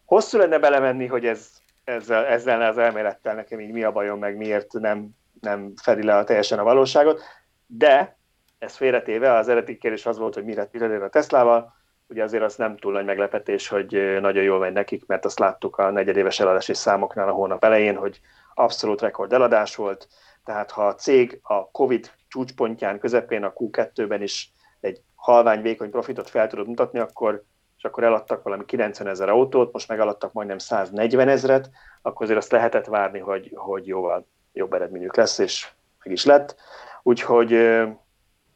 [0.05, 1.47] Hosszú lenne belemenni, hogy ez
[1.83, 5.09] ezzel, ezzel az elmélettel nekem így mi a bajom, meg miért nem,
[5.41, 7.21] nem fedi le a teljesen a valóságot,
[7.65, 8.17] de
[8.59, 11.73] ez félretéve, az eredeti kérdés az volt, hogy mire, mire a Teslával,
[12.07, 15.77] ugye azért az nem túl nagy meglepetés, hogy nagyon jól megy nekik, mert azt láttuk
[15.77, 18.19] a negyedéves eladási számoknál a hónap elején, hogy
[18.53, 20.07] abszolút rekord eladás volt,
[20.45, 26.29] tehát ha a cég a Covid csúcspontján, közepén a Q2-ben is egy halvány, vékony profitot
[26.29, 27.43] fel tudod mutatni, akkor
[27.83, 31.69] és akkor eladtak valami 90 ezer autót, most meg eladtak majdnem 140 ezeret,
[32.01, 35.69] akkor azért azt lehetett várni, hogy, hogy jóval jobb eredményük lesz, és
[36.03, 36.55] meg is lett.
[37.01, 37.51] Úgyhogy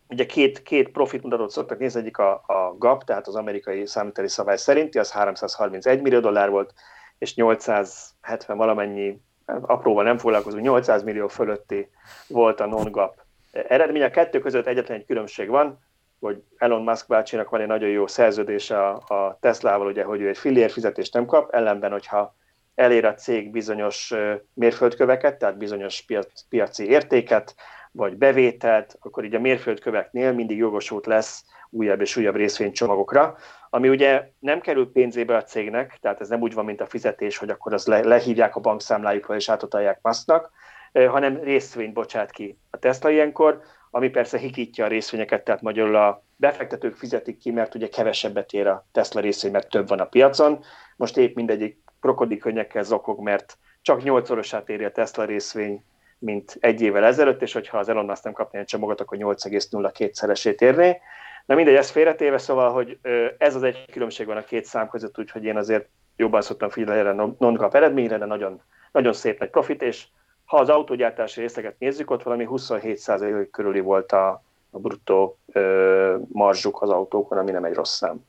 [0.07, 4.27] ugye két, két profit mutatót szoktak nézni, egyik a, a GAP, tehát az amerikai számíteli
[4.27, 6.73] szabály szerinti, az 331 millió dollár volt,
[7.17, 11.89] és 870 valamennyi, apróval nem foglalkozunk, 800 millió fölötti
[12.27, 13.21] volt a non-GAP
[13.51, 14.03] eredmény.
[14.03, 15.79] A kettő között egyetlen egy különbség van,
[16.19, 20.27] hogy Elon Musk bácsinak van egy nagyon jó szerződése a, a Teslával, ugye, hogy ő
[20.27, 22.35] egy fillér fizetést nem kap, ellenben, hogyha
[22.75, 24.13] elér a cég bizonyos
[24.53, 27.55] mérföldköveket, tehát bizonyos piac, piaci értéket,
[27.91, 33.37] vagy bevételt, akkor így a mérföldköveknél mindig jogosult lesz újabb és újabb részvénycsomagokra,
[33.69, 37.37] ami ugye nem kerül pénzébe a cégnek, tehát ez nem úgy van, mint a fizetés,
[37.37, 40.51] hogy akkor az le, lehívják a bankszámlájukra és átutalják Musknak,
[40.91, 43.61] hanem részvényt bocsát ki a Tesla ilyenkor,
[43.97, 48.67] ami persze hikítja a részvényeket, tehát magyarul a befektetők fizetik ki, mert ugye kevesebbet ér
[48.67, 50.63] a Tesla részvény, mert több van a piacon.
[50.95, 55.83] Most épp mindegyik krokodilkönnyekkel zokog, mert csak nyolcszorosát éri a Tesla részvény,
[56.19, 60.61] mint egy évvel ezelőtt, és hogyha az Elon Musk nem kapna egy csomagot, akkor 8,02-szeresét
[60.61, 61.01] érné.
[61.45, 62.97] Na mindegy, ez félretéve, szóval, hogy
[63.37, 66.99] ez az egy különbség van a két szám között, úgyhogy én azért jobban szoktam figyelni
[66.99, 70.05] erre a non eredményre, de nagyon, nagyon szép nagy profit, és
[70.47, 76.81] ha az autógyártási részeket nézzük, ott valami 27% körüli volt a, a bruttó ö, marzsuk
[76.81, 78.25] az autókon, ami nem egy rossz szám.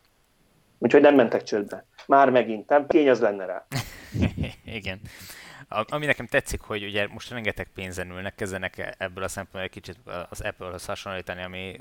[0.79, 1.85] Úgyhogy nem mentek csődbe.
[2.07, 3.67] Már megint, nem kény az lenne rá.
[4.79, 5.01] Igen.
[5.69, 9.97] Ami nekem tetszik, hogy ugye most rengeteg pénzen ülnek, kezdenek ebből a szempontból egy kicsit
[10.31, 11.77] az Apple-hoz hasonlítani, ami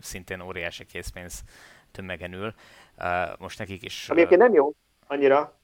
[0.00, 1.42] szintén óriási készpénz
[1.90, 2.54] tömegen ül.
[3.38, 4.08] Most nekik is...
[4.08, 4.72] Ami nem jó
[5.06, 5.54] annyira,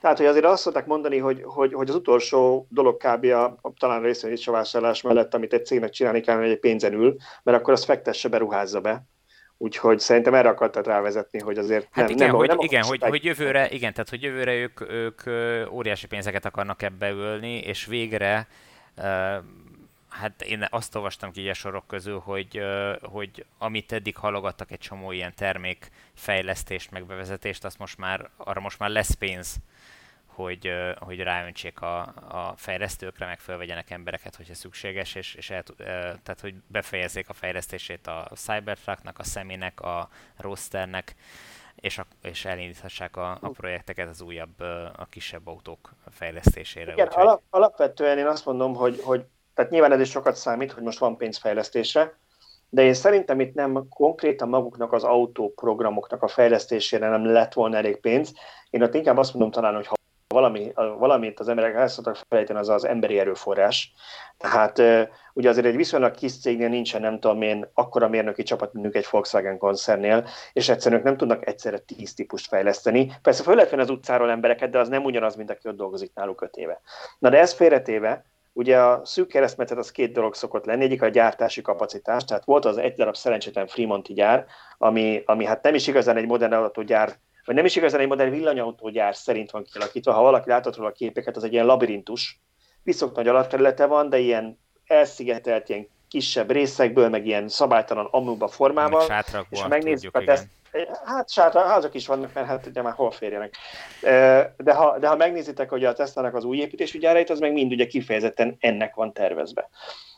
[0.00, 3.24] tehát, hogy azért azt szokták mondani, hogy, hogy, hogy az utolsó dolog kb.
[3.24, 7.72] A, talán részvényvásárlás mellett, amit egy cégnek csinálni kell, hogy egy pénzen ül, mert akkor
[7.72, 9.04] azt fektesse, beruházza be.
[9.56, 13.02] Úgyhogy szerintem erre akartad rávezetni, hogy azért hát nem, igen, nem, hogy, nem igen, hogy,
[13.02, 15.22] hogy, jövőre, igen, tehát hogy jövőre ők, ők
[15.70, 18.48] óriási pénzeket akarnak ebbe ülni, és végre
[20.08, 22.60] hát én azt olvastam ki a sorok közül, hogy,
[23.02, 28.90] hogy amit eddig halogattak egy csomó ilyen termékfejlesztést, megbevezetést, azt most már, arra most már
[28.90, 29.56] lesz pénz
[30.38, 35.62] hogy, hogy ráöntsék a, a fejlesztőkre, meg fölvegyenek embereket, hogyha szükséges, és, és el,
[36.22, 41.14] tehát, hogy befejezzék a fejlesztését a Cybertrucknak, a Seminek, a Rosternek,
[41.74, 44.60] és, a, és elindíthassák a, a projekteket az újabb,
[44.96, 46.92] a kisebb autók fejlesztésére.
[46.92, 47.22] Igen, úgyhogy...
[47.22, 49.24] alap, alapvetően én azt mondom, hogy, hogy
[49.54, 52.18] tehát nyilván ez is sokat számít, hogy most van pénz fejlesztésre,
[52.68, 58.00] de én szerintem itt nem konkrétan maguknak az autóprogramoknak a fejlesztésére nem lett volna elég
[58.00, 58.32] pénz.
[58.70, 59.96] Én ott inkább azt mondom talán, hogy ha
[60.28, 63.92] valami, valamit az emberek el szoktak felejteni, az az emberi erőforrás.
[64.36, 64.82] Tehát
[65.32, 69.06] ugye azért egy viszonylag kis cégnél nincsen, nem tudom én, akkora mérnöki csapat, mint egy
[69.10, 73.12] Volkswagen koncernél, és egyszerűen nem tudnak egyszerre tíz típust fejleszteni.
[73.22, 76.42] Persze föl lehet az utcáról embereket, de az nem ugyanaz, mint aki ott dolgozik náluk
[76.42, 76.80] öt éve.
[77.18, 81.08] Na de ez félretéve, Ugye a szűk keresztmetszet az két dolog szokott lenni, egyik a
[81.08, 84.46] gyártási kapacitás, tehát volt az egy darab szerencsétlen Fremonti gyár,
[84.78, 87.18] ami, ami hát nem is igazán egy modern autógyár
[87.48, 90.92] vagy nem is igazán egy modern villanyautógyár szerint van kialakítva, ha valaki látott róla a
[90.92, 92.40] képeket, az egy ilyen labirintus,
[92.82, 99.06] viszont nagy alapterülete van, de ilyen elszigetelt, ilyen kisebb részekből, meg ilyen szabálytalan amuba formával.
[99.08, 100.46] Meg és ha megnézzük a teszt,
[101.04, 103.54] Hát sátra, házak is vannak, mert hát ugye már hol férjenek.
[104.56, 107.72] De ha, de ha megnézitek, hogy a Tesla-nak az új építésű gyárait, az meg mind
[107.72, 109.68] ugye kifejezetten ennek van tervezve.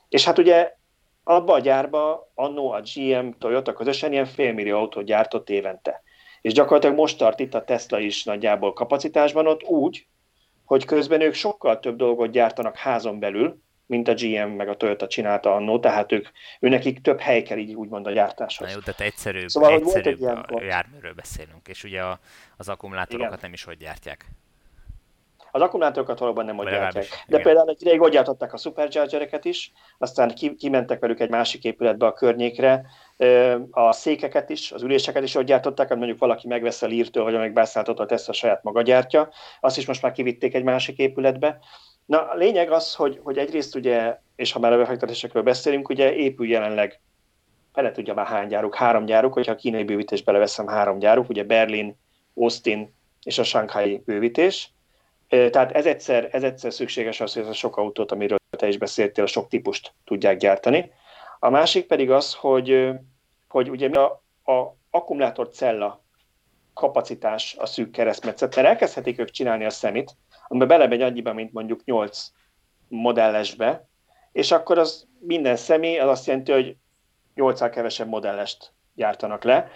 [0.08, 0.72] És hát ugye
[1.24, 6.02] abba a gyárba annó a GM, Toyota közösen ilyen félmillió autót gyártott évente.
[6.40, 10.06] És gyakorlatilag most tart itt a Tesla is nagyjából kapacitásban ott úgy,
[10.64, 15.06] hogy közben ők sokkal több dolgot gyártanak házon belül, mint a GM meg a Toyota
[15.06, 16.28] csinálta annó, tehát ők,
[16.60, 18.68] őnekik több hely kell így úgymond a gyártáshoz.
[18.68, 22.18] Na jó, tehát egyszerűbb, szóval, egyszerűbb a járműről beszélünk, és ugye a,
[22.56, 23.38] az akkumulátorokat Igen.
[23.42, 24.26] nem is hogy gyártják.
[25.50, 27.04] Az akkumulátorokat valóban nem hogy gyártják.
[27.04, 27.42] De igen.
[27.42, 32.12] például egy ideig gyártották a superchargereket is, aztán ki, kimentek velük egy másik épületbe a
[32.12, 32.86] környékre,
[33.70, 37.34] a székeket is, az üléseket is ott gyártották, hogy mondjuk valaki megvesz a lírtől, vagy
[37.34, 39.28] amíg beszálltott a Tesla saját maga gyártja,
[39.60, 41.58] azt is most már kivitték egy másik épületbe.
[42.06, 46.14] Na, a lényeg az, hogy, hogy egyrészt ugye, és ha már a befektetésekről beszélünk, ugye
[46.14, 47.00] épül jelenleg,
[47.72, 51.44] fele tudja már hány gyáruk, három gyáruk, hogyha a kínai bővítés beleveszem három gyáruk, ugye
[51.44, 51.96] Berlin,
[52.34, 54.72] Austin és a Shanghai bővítés,
[55.30, 58.78] Tehát ez egyszer, ez egyszer szükséges az, hogy ez a sok autót, amiről te is
[58.78, 60.92] beszéltél, a sok típust tudják gyártani.
[61.38, 62.90] A másik pedig az, hogy,
[63.48, 64.22] hogy ugye mi a,
[64.52, 66.04] a akkumulátor cella
[66.74, 70.16] kapacitás a szűk keresztmetszet, mert elkezdhetik ők csinálni a szemit,
[70.48, 72.32] amiben belemegy annyiba, mint mondjuk 8
[72.88, 73.88] modellesbe,
[74.32, 76.76] és akkor az minden személy, az azt jelenti, hogy
[77.34, 79.70] 8 kevesebb modellest gyártanak le.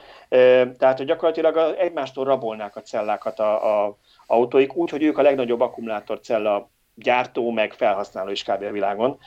[0.78, 5.60] Tehát, hogy gyakorlatilag egymástól rabolnák a cellákat a, a autóik, úgy, hogy ők a legnagyobb
[5.60, 8.62] akkumulátorcella gyártó, meg felhasználó is kb.
[8.62, 9.18] a világon.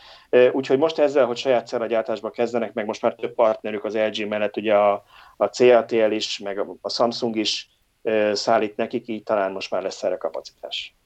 [0.51, 4.57] Úgyhogy most ezzel, hogy saját cellagyártásba kezdenek, meg most már több partnerük az LG mellett,
[4.57, 5.03] ugye a,
[5.37, 7.69] a CATL is, meg a Samsung is
[8.31, 10.96] szállít nekik, így talán most már lesz erre kapacitás.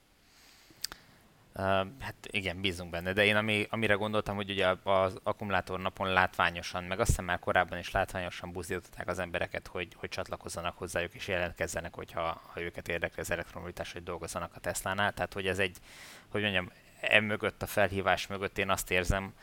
[1.56, 1.64] Uh,
[2.00, 6.84] hát igen, bízunk benne, de én ami, amire gondoltam, hogy ugye az akkumulátor napon látványosan,
[6.84, 11.28] meg azt hiszem már korábban is látványosan buzdították az embereket, hogy, hogy csatlakozzanak hozzájuk és
[11.28, 15.14] jelentkezzenek, hogyha ha őket érdekli az elektromobilitás, hogy dolgozzanak a Tesla-nál.
[15.14, 15.78] Tehát, hogy ez egy,
[16.30, 16.72] hogy mondjam,
[17.22, 19.34] mögött a felhívás mögött én azt érzem,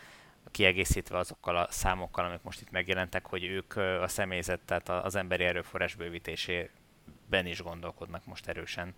[0.50, 5.44] kiegészítve azokkal a számokkal, amik most itt megjelentek, hogy ők a személyzet, tehát az emberi
[5.44, 8.94] erőforrás bővítésében is gondolkodnak most erősen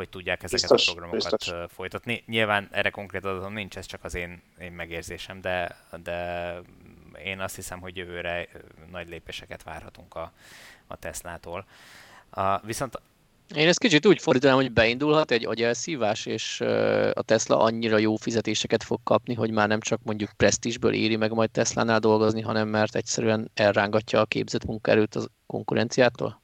[0.00, 1.54] hogy tudják ezeket biztos, a programokat biztos.
[1.68, 2.22] folytatni.
[2.26, 6.54] Nyilván erre konkrét adatom nincs, ez csak az én, én megérzésem, de, de
[7.24, 8.48] én azt hiszem, hogy jövőre
[8.90, 10.32] nagy lépéseket várhatunk a,
[10.86, 11.66] a Tesla-tól.
[12.30, 13.00] A, viszont
[13.54, 16.60] én ezt kicsit úgy fordítanám, hogy beindulhat egy agyelszívás, és
[17.12, 21.32] a Tesla annyira jó fizetéseket fog kapni, hogy már nem csak mondjuk presztízsből éri meg
[21.32, 26.42] majd Tesla-nál dolgozni, hanem mert egyszerűen elrángatja a képzett munkaerőt a konkurenciától?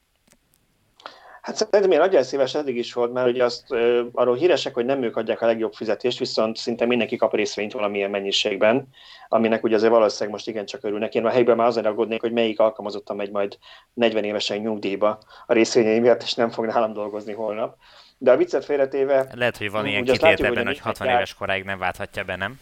[1.47, 3.65] Hát szerintem ilyen nagyon szíves eddig is volt, mert ugye azt
[4.13, 8.11] arról híresek, hogy nem ők adják a legjobb fizetést, viszont szinte mindenki kap részvényt valamilyen
[8.11, 8.89] mennyiségben,
[9.29, 11.15] aminek ugye azért valószínűleg most igencsak örülnek.
[11.15, 13.59] Én a helyben már azon aggódnék, hogy melyik alkalmazottan megy majd
[13.95, 17.77] 40 évesen nyugdíjba a részvényei miatt, és nem fog nálam dolgozni holnap.
[18.19, 19.27] De a viccet félretéve...
[19.35, 22.61] Lehet, hogy van ilyen kitét ebben, hogy 60 éves koráig nem válthatja be, nem?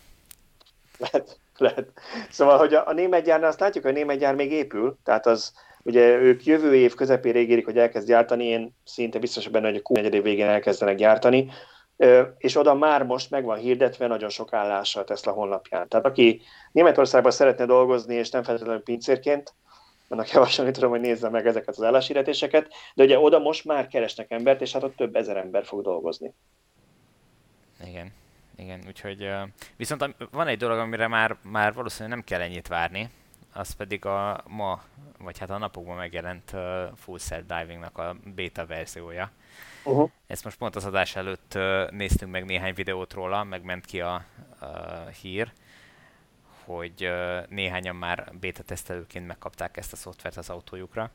[0.98, 1.88] Lehet, lehet.
[2.30, 5.26] Szóval, hogy a, a német gyárnál azt látjuk, hogy a német gyár még épül, tehát
[5.26, 5.52] az
[5.86, 9.94] Ugye ők jövő év közepére ígérik, hogy elkezd gyártani, én szinte biztos benne, hogy a
[9.94, 11.50] Q4 végén elkezdenek gyártani,
[12.38, 15.88] és oda már most meg van hirdetve nagyon sok állása a Tesla honlapján.
[15.88, 16.40] Tehát aki
[16.72, 19.54] Németországban szeretne dolgozni, és nem feltétlenül pincérként,
[20.08, 24.30] annak javasolni tudom, hogy nézze meg ezeket az álláshirdetéseket, de ugye oda most már keresnek
[24.30, 26.34] embert, és hát ott több ezer ember fog dolgozni.
[27.86, 28.12] Igen,
[28.56, 29.28] igen, úgyhogy
[29.76, 33.10] viszont van egy dolog, amire már, már valószínűleg nem kell ennyit várni,
[33.54, 34.82] az pedig a ma,
[35.18, 39.30] vagy hát a napokban megjelent uh, Full Self Divingnak a beta verziója.
[39.84, 40.10] Uh-huh.
[40.26, 44.24] Ezt most pont az adás előtt uh, néztünk meg néhány videót róla, megment ki a
[44.60, 45.52] uh, hír,
[46.64, 51.10] hogy uh, néhányan már beta tesztelőként megkapták ezt a szoftvert az autójukra,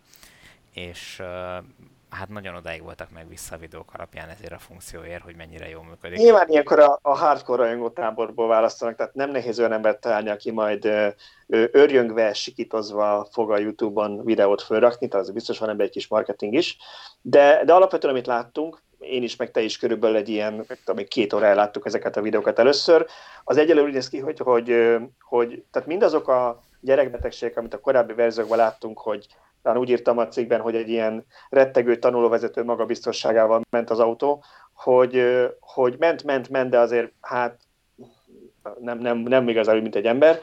[0.71, 1.63] és uh,
[2.10, 5.84] hát nagyon odáig voltak meg vissza a videók alapján ezért a funkcióért, hogy mennyire jól
[5.84, 6.18] működik.
[6.18, 10.51] Nyilván ilyenkor a, a hardcore rajongó táborból választanak, tehát nem nehéz olyan embert találni, aki
[10.51, 10.89] majd
[11.72, 16.53] örjöngve, sikítozva fog a YouTube-on videót fölrakni, tehát az biztos van ebben egy kis marketing
[16.53, 16.78] is,
[17.22, 21.34] de, de alapvetően amit láttunk, én is, meg te is körülbelül egy ilyen, tudom, két
[21.34, 23.05] órája láttuk ezeket a videókat először,
[23.43, 28.14] az egyelőre úgy néz ki, hogy, hogy, hogy tehát mindazok a gyerekbetegségek, amit a korábbi
[28.14, 29.28] verziókban láttunk, hogy
[29.62, 34.43] talán úgy írtam a cikkben, hogy egy ilyen rettegő tanulóvezető magabiztosságával ment az autó,
[34.74, 35.24] hogy,
[35.60, 37.60] hogy ment, ment, ment, de azért hát
[38.80, 40.39] nem, nem, nem igazán úgy, mint egy ember.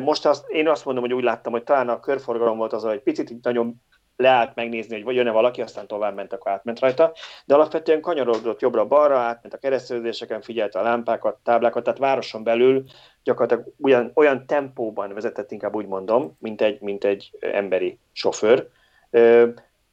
[0.00, 3.00] Most azt, én azt mondom, hogy úgy láttam, hogy talán a körforgalom volt az, hogy
[3.00, 3.82] picit nagyon
[4.16, 7.12] leállt megnézni, hogy jön-e valaki, aztán tovább ment, akkor átment rajta,
[7.44, 12.84] de alapvetően kanyarodott jobbra-balra, átment a kereszteződéseken, figyelte a lámpákat, táblákat, tehát városon belül
[13.22, 18.68] gyakorlatilag olyan, olyan tempóban vezetett, inkább úgy mondom, mint egy, mint egy emberi sofőr.
[19.10, 19.48] Ö,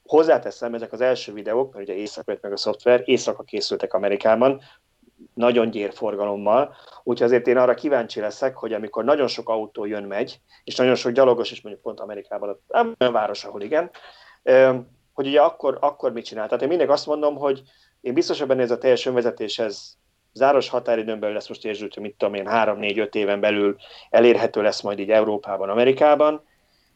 [0.05, 4.61] hozzáteszem, ezek az első videók, mert ugye éjszaka meg a szoftver, éjszaka készültek Amerikában,
[5.33, 10.75] nagyon gyérforgalommal, úgyhogy azért én arra kíváncsi leszek, hogy amikor nagyon sok autó jön-megy, és
[10.75, 13.91] nagyon sok gyalogos is mondjuk pont Amerikában, nem olyan város, ahol igen,
[15.13, 16.45] hogy ugye akkor, akkor mit csinál.
[16.45, 17.61] Tehát én mindig azt mondom, hogy
[18.01, 19.97] én biztos, hogy benne ez a teljes önvezetéshez
[20.33, 23.75] záros határidőn belül lesz most érzült, hogy mit tudom én, 3-4-5 éven belül
[24.09, 26.43] elérhető lesz majd így Európában, Amerikában,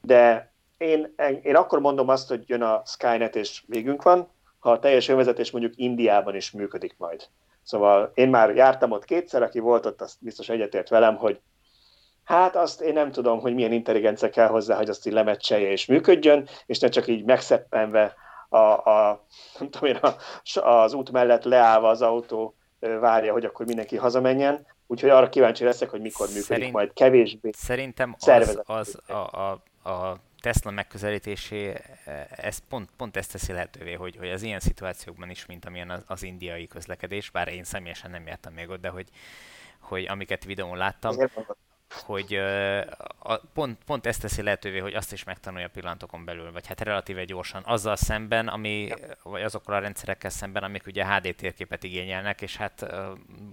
[0.02, 1.14] de én,
[1.44, 4.28] én akkor mondom azt, hogy jön a Skynet és végünk van,
[4.60, 7.28] ha a teljes önvezetés mondjuk Indiában is működik majd.
[7.68, 11.40] Szóval én már jártam ott kétszer, aki volt ott, azt biztos egyetért velem, hogy
[12.24, 15.86] hát azt én nem tudom, hogy milyen intelligencia kell hozzá, hogy azt így lemecselje és
[15.86, 18.16] működjön, és ne csak így megszeppenve
[18.50, 19.26] a, a,
[19.60, 20.16] nem tudom én, a,
[20.60, 24.66] az út mellett leállva az autó várja, hogy akkor mindenki hazamenjen.
[24.88, 29.50] Úgyhogy arra kíváncsi leszek, hogy mikor működik Szerint, majd kevésbé Szerintem az, az a, a,
[29.90, 31.74] a Tesla megközelítésé
[32.30, 36.04] ez pont, pont ezt teszi lehetővé, hogy, hogy az ilyen szituációkban is, mint amilyen az,
[36.08, 39.08] az indiai közlekedés, bár én személyesen nem jártam még ott, de hogy,
[39.80, 41.16] hogy amiket videón láttam,
[41.90, 42.34] hogy
[43.20, 47.26] a, pont, pont ezt teszi lehetővé, hogy azt is megtanulja pillanatokon belül, vagy hát relatíve
[47.26, 48.90] gyorsan, azzal szemben, ami,
[49.24, 52.86] vagy azokkal a rendszerekkel szemben, amik ugye HD térképet igényelnek, és hát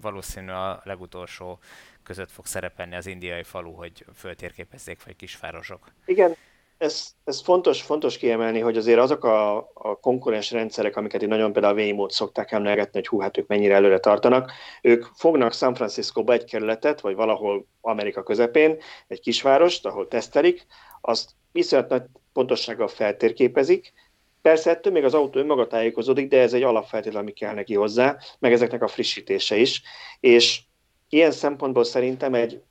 [0.00, 1.58] valószínű a legutolsó
[2.02, 5.92] között fog szerepelni az indiai falu, hogy föltérképezzék, vagy kisvárosok.
[6.04, 6.36] Igen,
[6.78, 11.52] ez, ez fontos, fontos kiemelni, hogy azért azok a, a konkurens rendszerek, amiket itt nagyon
[11.52, 14.52] például a Waymo-t szokták emlegetni, hogy hú, hát ők mennyire előre tartanak,
[14.82, 20.66] ők fognak San Francisco-ba egy kerületet, vagy valahol Amerika közepén, egy kisvárost, ahol tesztelik,
[21.00, 22.02] azt viszonylag nagy
[22.32, 23.92] pontossággal feltérképezik,
[24.44, 28.16] Persze ettől még az autó önmaga tájékozódik, de ez egy alapfeltétel, ami kell neki hozzá,
[28.38, 29.82] meg ezeknek a frissítése is.
[30.20, 30.60] És
[31.08, 32.62] ilyen szempontból szerintem egy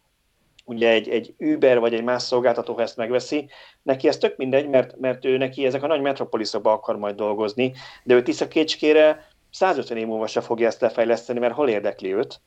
[0.64, 3.50] ugye egy, egy Uber vagy egy más szolgáltató, ha ezt megveszi,
[3.82, 7.74] neki ez tök mindegy, mert, mert ő neki ezek a nagy metropoliszokba akar majd dolgozni,
[8.04, 12.42] de ő Tisza Kécskére 150 év múlva se fogja ezt lefejleszteni, mert hol érdekli őt.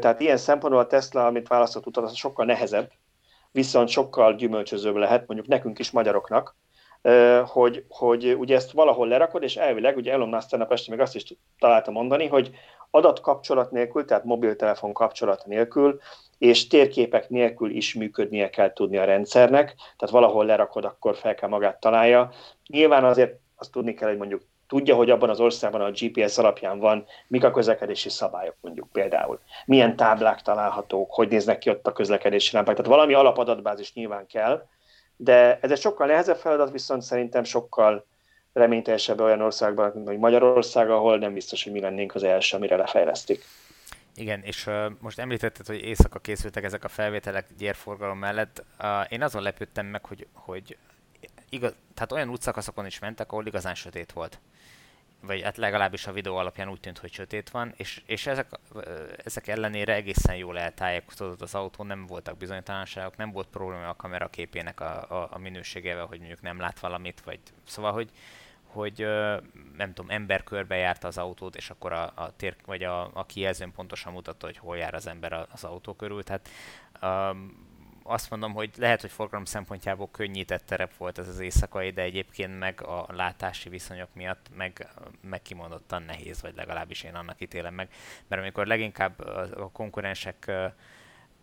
[0.00, 2.90] Tehát ilyen szempontból a Tesla, amit választott utat, az sokkal nehezebb,
[3.52, 6.56] viszont sokkal gyümölcsözőbb lehet, mondjuk nekünk is magyaroknak,
[7.46, 11.14] hogy, hogy ugye ezt valahol lerakod, és elvileg, ugye Elon Musk tegnap este még azt
[11.14, 11.24] is
[11.58, 12.50] találta mondani, hogy
[12.90, 16.00] adatkapcsolat nélkül, tehát mobiltelefon kapcsolat nélkül,
[16.38, 21.48] és térképek nélkül is működnie kell tudni a rendszernek, tehát valahol lerakod, akkor fel kell
[21.48, 22.30] magát találja.
[22.66, 26.78] Nyilván azért azt tudni kell, hogy mondjuk tudja, hogy abban az országban a GPS alapján
[26.78, 29.40] van, mik a közlekedési szabályok mondjuk például.
[29.64, 32.76] Milyen táblák találhatók, hogy néznek ki ott a közlekedési lámpák.
[32.76, 34.66] Tehát valami alapadatbázis nyilván kell,
[35.16, 38.06] de ez egy sokkal nehezebb feladat, viszont szerintem sokkal
[38.52, 43.44] reményteljesebb olyan országban, mint Magyarország, ahol nem biztos, hogy mi lennénk az első, amire lefejlesztik.
[44.14, 48.64] Igen, és uh, most említetted, hogy éjszaka készültek ezek a felvételek gyérforgalom mellett.
[48.80, 50.76] Uh, én azon lepődtem meg, hogy, hogy
[51.48, 54.40] igaz, tehát olyan útszakaszokon is mentek, ahol igazán sötét volt.
[55.20, 58.46] Vagy hát legalábbis a videó alapján úgy tűnt, hogy sötét van, és, és ezek,
[59.24, 64.28] ezek ellenére egészen jól eltájékozódott az autó, nem voltak bizonytalanságok, nem volt probléma a kamera
[64.28, 68.10] képének a, a, a minőségével, hogy mondjuk nem lát valamit, vagy szóval, hogy,
[68.78, 69.06] hogy
[69.76, 73.26] nem tudom, ember körbe járta az autót, és akkor a, a tér, vagy a, a
[73.26, 76.22] kijelzőn pontosan mutatta, hogy hol jár az ember az autó körül.
[76.22, 76.48] Tehát
[77.02, 77.66] um,
[78.02, 82.58] azt mondom, hogy lehet, hogy forgalom szempontjából könnyített terep volt ez az éjszakai, de egyébként
[82.58, 84.88] meg a látási viszonyok miatt meg,
[85.20, 87.88] meg kimondottan nehéz, vagy legalábbis én annak ítélem meg.
[88.28, 89.18] Mert amikor leginkább
[89.56, 90.50] a konkurensek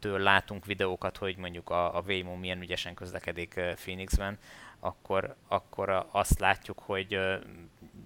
[0.01, 4.37] látunk videókat, hogy mondjuk a, a Waymo milyen ügyesen közlekedik Phoenixben,
[4.85, 7.19] akkor, akkor azt látjuk, hogy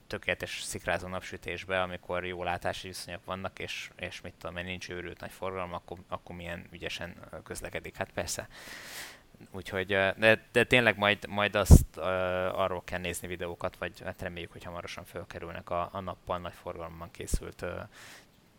[0.07, 5.31] tökéletes szikrázó napsütésbe, amikor jó látási viszonyok vannak, és, és mit tudom, nincs őrült nagy
[5.31, 7.95] forgalom, akkor, akkor milyen ügyesen közlekedik.
[7.95, 8.47] Hát persze.
[9.51, 12.03] Úgyhogy, de, de tényleg majd, majd azt uh,
[12.59, 17.11] arról kell nézni videókat, vagy hát reméljük, hogy hamarosan felkerülnek a, a nappal nagy forgalomban
[17.11, 17.69] készült uh,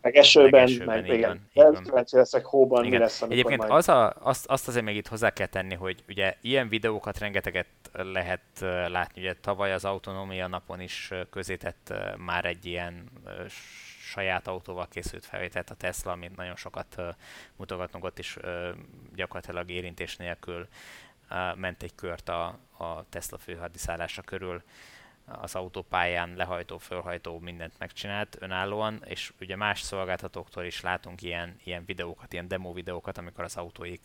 [0.00, 1.48] meg esőben, meg, esőben, meg igen.
[1.52, 1.82] igen.
[1.82, 2.98] Kíváncsi leszek hóban, igen.
[2.98, 3.70] mi lesz, Egyébként majd...
[3.70, 7.66] az a, azt, azt azért még itt hozzá kell tenni, hogy ugye ilyen videókat rengeteget
[7.92, 8.42] lehet
[8.88, 9.20] látni.
[9.20, 13.10] Ugye tavaly az autonómia napon is közétett már egy ilyen
[14.00, 17.02] saját autóval készült felvételt a Tesla, amit nagyon sokat
[17.56, 18.36] mutogatnunk ott is
[19.14, 20.68] gyakorlatilag érintés nélkül
[21.54, 24.62] ment egy kört a, a Tesla főhadiszállása körül
[25.32, 31.84] az autópályán lehajtó, fölhajtó mindent megcsinált önállóan, és ugye más szolgáltatóktól is látunk ilyen, ilyen
[31.84, 34.00] videókat, ilyen demo videókat, amikor az autóik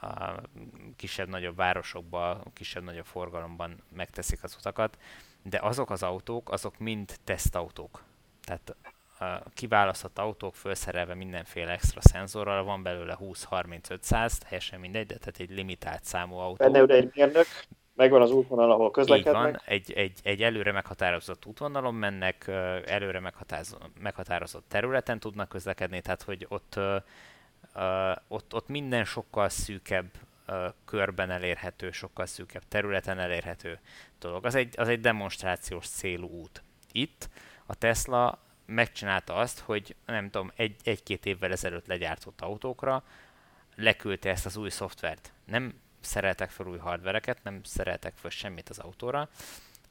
[0.00, 0.32] a
[0.96, 4.98] kisebb-nagyobb városokban, kisebb-nagyobb forgalomban megteszik az utakat,
[5.42, 8.02] de azok az autók, azok mind tesztautók.
[8.44, 8.76] Tehát
[9.18, 15.50] a kiválasztott autók felszerelve mindenféle extra szenzorral, van belőle 20-30-500, teljesen mindegy, de tehát egy
[15.50, 16.70] limitált számú autó.
[16.70, 17.46] Benne egy mérnök,
[17.98, 19.46] megvan az útvonal, ahol közlekednek.
[19.46, 22.48] Így van, egy, egy, egy előre meghatározott útvonalon mennek,
[22.86, 23.20] előre
[24.00, 26.80] meghatározott területen tudnak közlekedni, tehát hogy ott,
[28.28, 30.10] ott, ott minden sokkal szűkebb
[30.84, 33.78] körben elérhető, sokkal szűkebb területen elérhető
[34.18, 34.44] dolog.
[34.44, 36.62] Az egy, az egy demonstrációs célú út.
[36.92, 37.28] Itt
[37.66, 43.02] a Tesla megcsinálta azt, hogy nem tudom, egy, egy-két évvel ezelőtt legyártott autókra
[43.76, 45.32] leküldte ezt az új szoftvert.
[45.44, 49.28] Nem szereltek fel új hardvereket, nem szereltek fel semmit az autóra.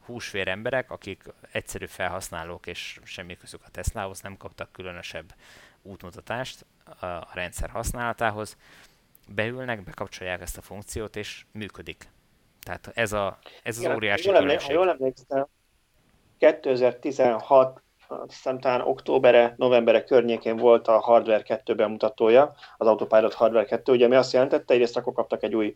[0.05, 5.33] Húsvér emberek, akik egyszerű felhasználók és semmi közük a Teslahoz, nem kaptak különösebb
[5.81, 6.65] útmutatást
[6.99, 8.57] a rendszer használatához,
[9.27, 12.09] beülnek, bekapcsolják ezt a funkciót, és működik.
[12.63, 15.47] Tehát ez, a, ez az Igen, óriási jól Ha jól emlékszem,
[16.37, 17.81] 2016
[18.27, 24.05] hiszem talán októbere, novembere környékén volt a Hardware 2 bemutatója, az Autopilot Hardware 2, ugye
[24.05, 25.75] ami azt jelentette, egyrészt akkor kaptak egy új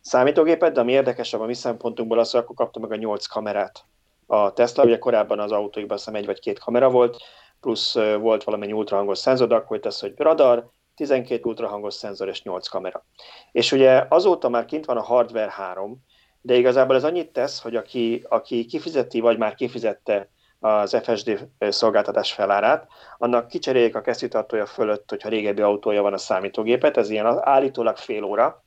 [0.00, 3.84] számítógépet, de ami érdekesebb a mi szempontunkból az, hogy akkor kapta meg a 8 kamerát.
[4.26, 7.16] A Tesla, ugye korábban az autóikban azt egy vagy két kamera volt,
[7.60, 12.68] plusz volt valamennyi ultrahangos szenzor, de akkor az, hogy radar, 12 ultrahangos szenzor és 8
[12.68, 13.04] kamera.
[13.52, 16.04] És ugye azóta már kint van a Hardware 3,
[16.40, 22.32] de igazából ez annyit tesz, hogy aki, aki kifizeti, vagy már kifizette az FSD szolgáltatás
[22.32, 22.86] felárát,
[23.18, 28.22] annak kicseréljék a kesztyűtartója fölött, hogyha régebbi autója van a számítógépet, ez ilyen állítólag fél
[28.22, 28.64] óra,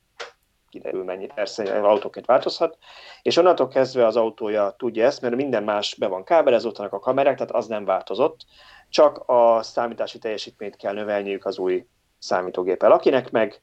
[0.70, 2.78] kiderül mennyi, persze autóként változhat,
[3.22, 7.36] és onnantól kezdve az autója tudja ezt, mert minden más be van kábelezottak a kamerák,
[7.36, 8.46] tehát az nem változott,
[8.90, 11.86] csak a számítási teljesítményt kell növelniük az új
[12.20, 12.92] számítógéppel.
[12.92, 13.62] Akinek meg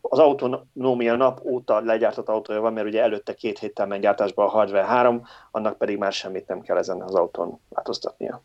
[0.00, 4.48] az autonómia nap óta legyártott autója van, mert ugye előtte két héttel ment gyártásba a
[4.48, 8.42] Hardware 3, annak pedig már semmit nem kell ezen az autón változtatnia.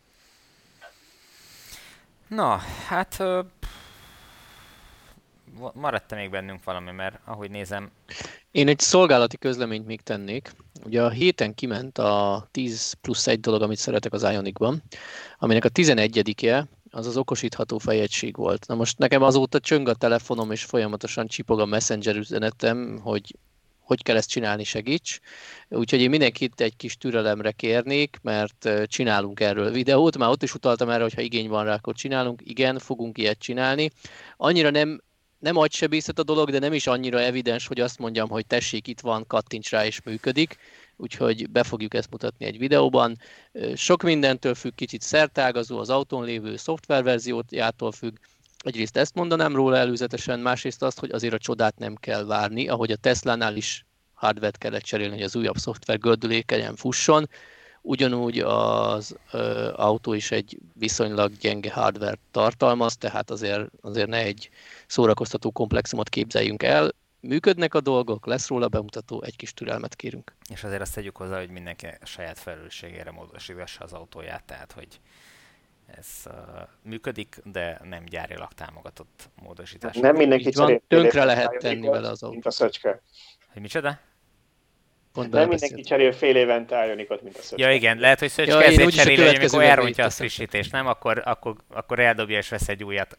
[2.28, 3.22] Na, hát
[5.72, 7.90] maradt még bennünk valami, mert ahogy nézem...
[8.50, 10.52] Én egy szolgálati közleményt még tennék.
[10.84, 14.82] Ugye a héten kiment a 10 plusz egy dolog, amit szeretek az Ionicban,
[15.38, 16.64] aminek a 11-je
[16.96, 18.66] az az okosítható fejegység volt.
[18.66, 23.36] Na most nekem azóta csöng a telefonom, és folyamatosan csipog a Messenger üzenetem, hogy
[23.80, 25.20] hogy kell ezt csinálni, segíts.
[25.68, 30.88] Úgyhogy én mindenkit egy kis türelemre kérnék, mert csinálunk erről videót, már ott is utaltam
[30.88, 32.40] erre, hogy ha igény van rá, akkor csinálunk.
[32.44, 33.90] Igen, fogunk ilyet csinálni.
[34.36, 35.00] Annyira nem
[35.38, 39.00] nem agysebészet a dolog, de nem is annyira evidens, hogy azt mondjam, hogy tessék, itt
[39.00, 40.56] van, kattints rá és működik,
[40.96, 43.18] úgyhogy be fogjuk ezt mutatni egy videóban.
[43.74, 48.16] Sok mindentől függ, kicsit szertágazó, az autón lévő szoftververziójától függ,
[48.66, 52.90] Egyrészt ezt mondanám róla előzetesen, másrészt azt, hogy azért a csodát nem kell várni, ahogy
[52.90, 57.28] a Tesla-nál is hardware kellett cserélni, hogy az újabb szoftver gördülékenyen fusson.
[57.82, 64.50] Ugyanúgy az ö, autó is egy viszonylag gyenge hardware tartalmaz, tehát azért, azért ne egy
[64.86, 66.94] szórakoztató komplexumot képzeljünk el.
[67.20, 70.34] Működnek a dolgok, lesz róla bemutató, egy kis türelmet kérünk.
[70.50, 75.00] És azért azt tegyük hozzá, hogy mindenki a saját felelősségére módosítassa az autóját, tehát hogy
[75.86, 76.32] ez uh,
[76.82, 79.96] működik, de nem gyárilag támogatott módosítás.
[79.96, 82.30] Nem mindenki van, tönkre lehet tenni vele az autót.
[82.30, 83.02] Mint a szöcske.
[83.52, 83.98] Hogy micsoda?
[85.12, 87.68] Pont nem mindenki cserél fél évente Ionicot, mint a szöcske.
[87.68, 90.86] Ja igen, lehet, hogy szöcske ja, ezért cserél, hogy amikor elrontja a frissítést, nem?
[90.86, 93.18] Akkor, akkor, akkor eldobja és vesz egy újat.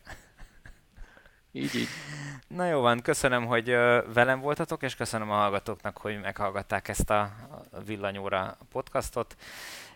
[1.52, 1.88] Így, így.
[2.48, 3.69] Na jó van, köszönöm, hogy
[4.14, 7.32] velem voltatok, és köszönöm a hallgatóknak, hogy meghallgatták ezt a
[7.86, 9.36] Villanyóra podcastot,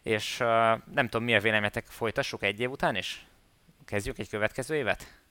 [0.03, 0.38] és
[0.94, 3.26] nem tudom, mi a véleményetek, folytassuk egy év után is?
[3.86, 5.22] Kezdjük egy következő évet?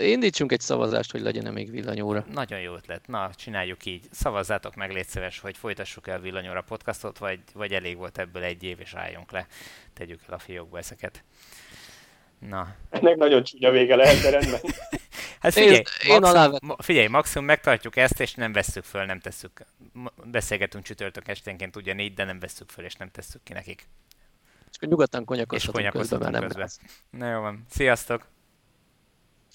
[0.00, 2.24] Indítsunk egy szavazást, hogy legyen-e még villanyóra.
[2.32, 3.06] Nagyon jó ötlet.
[3.06, 4.04] Na, csináljuk így.
[4.10, 8.62] Szavazzátok meg, légy szíves, hogy folytassuk el villanyóra podcastot, vagy, vagy elég volt ebből egy
[8.62, 9.46] év, és álljunk le.
[9.94, 11.24] Tegyük el a fiókba ezeket.
[12.48, 12.74] Na.
[12.90, 14.60] Ennek nagyon csúnya vége lehet, de rendben.
[15.44, 19.64] hát figyelj, én, maximum, én figyelj, maximum megtartjuk ezt, és nem vesszük föl, nem tesszük.
[20.24, 23.88] Beszélgetünk csütörtök esténként ugyanígy, de nem vesszük föl, és nem tesszük ki nekik.
[24.70, 26.68] És nyugodtan konyakozhatunk közben, közben.
[27.10, 27.64] Na jó van.
[27.70, 28.26] Sziasztok!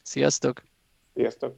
[0.04, 0.64] Sziasztok!
[1.14, 1.56] Sziasztok!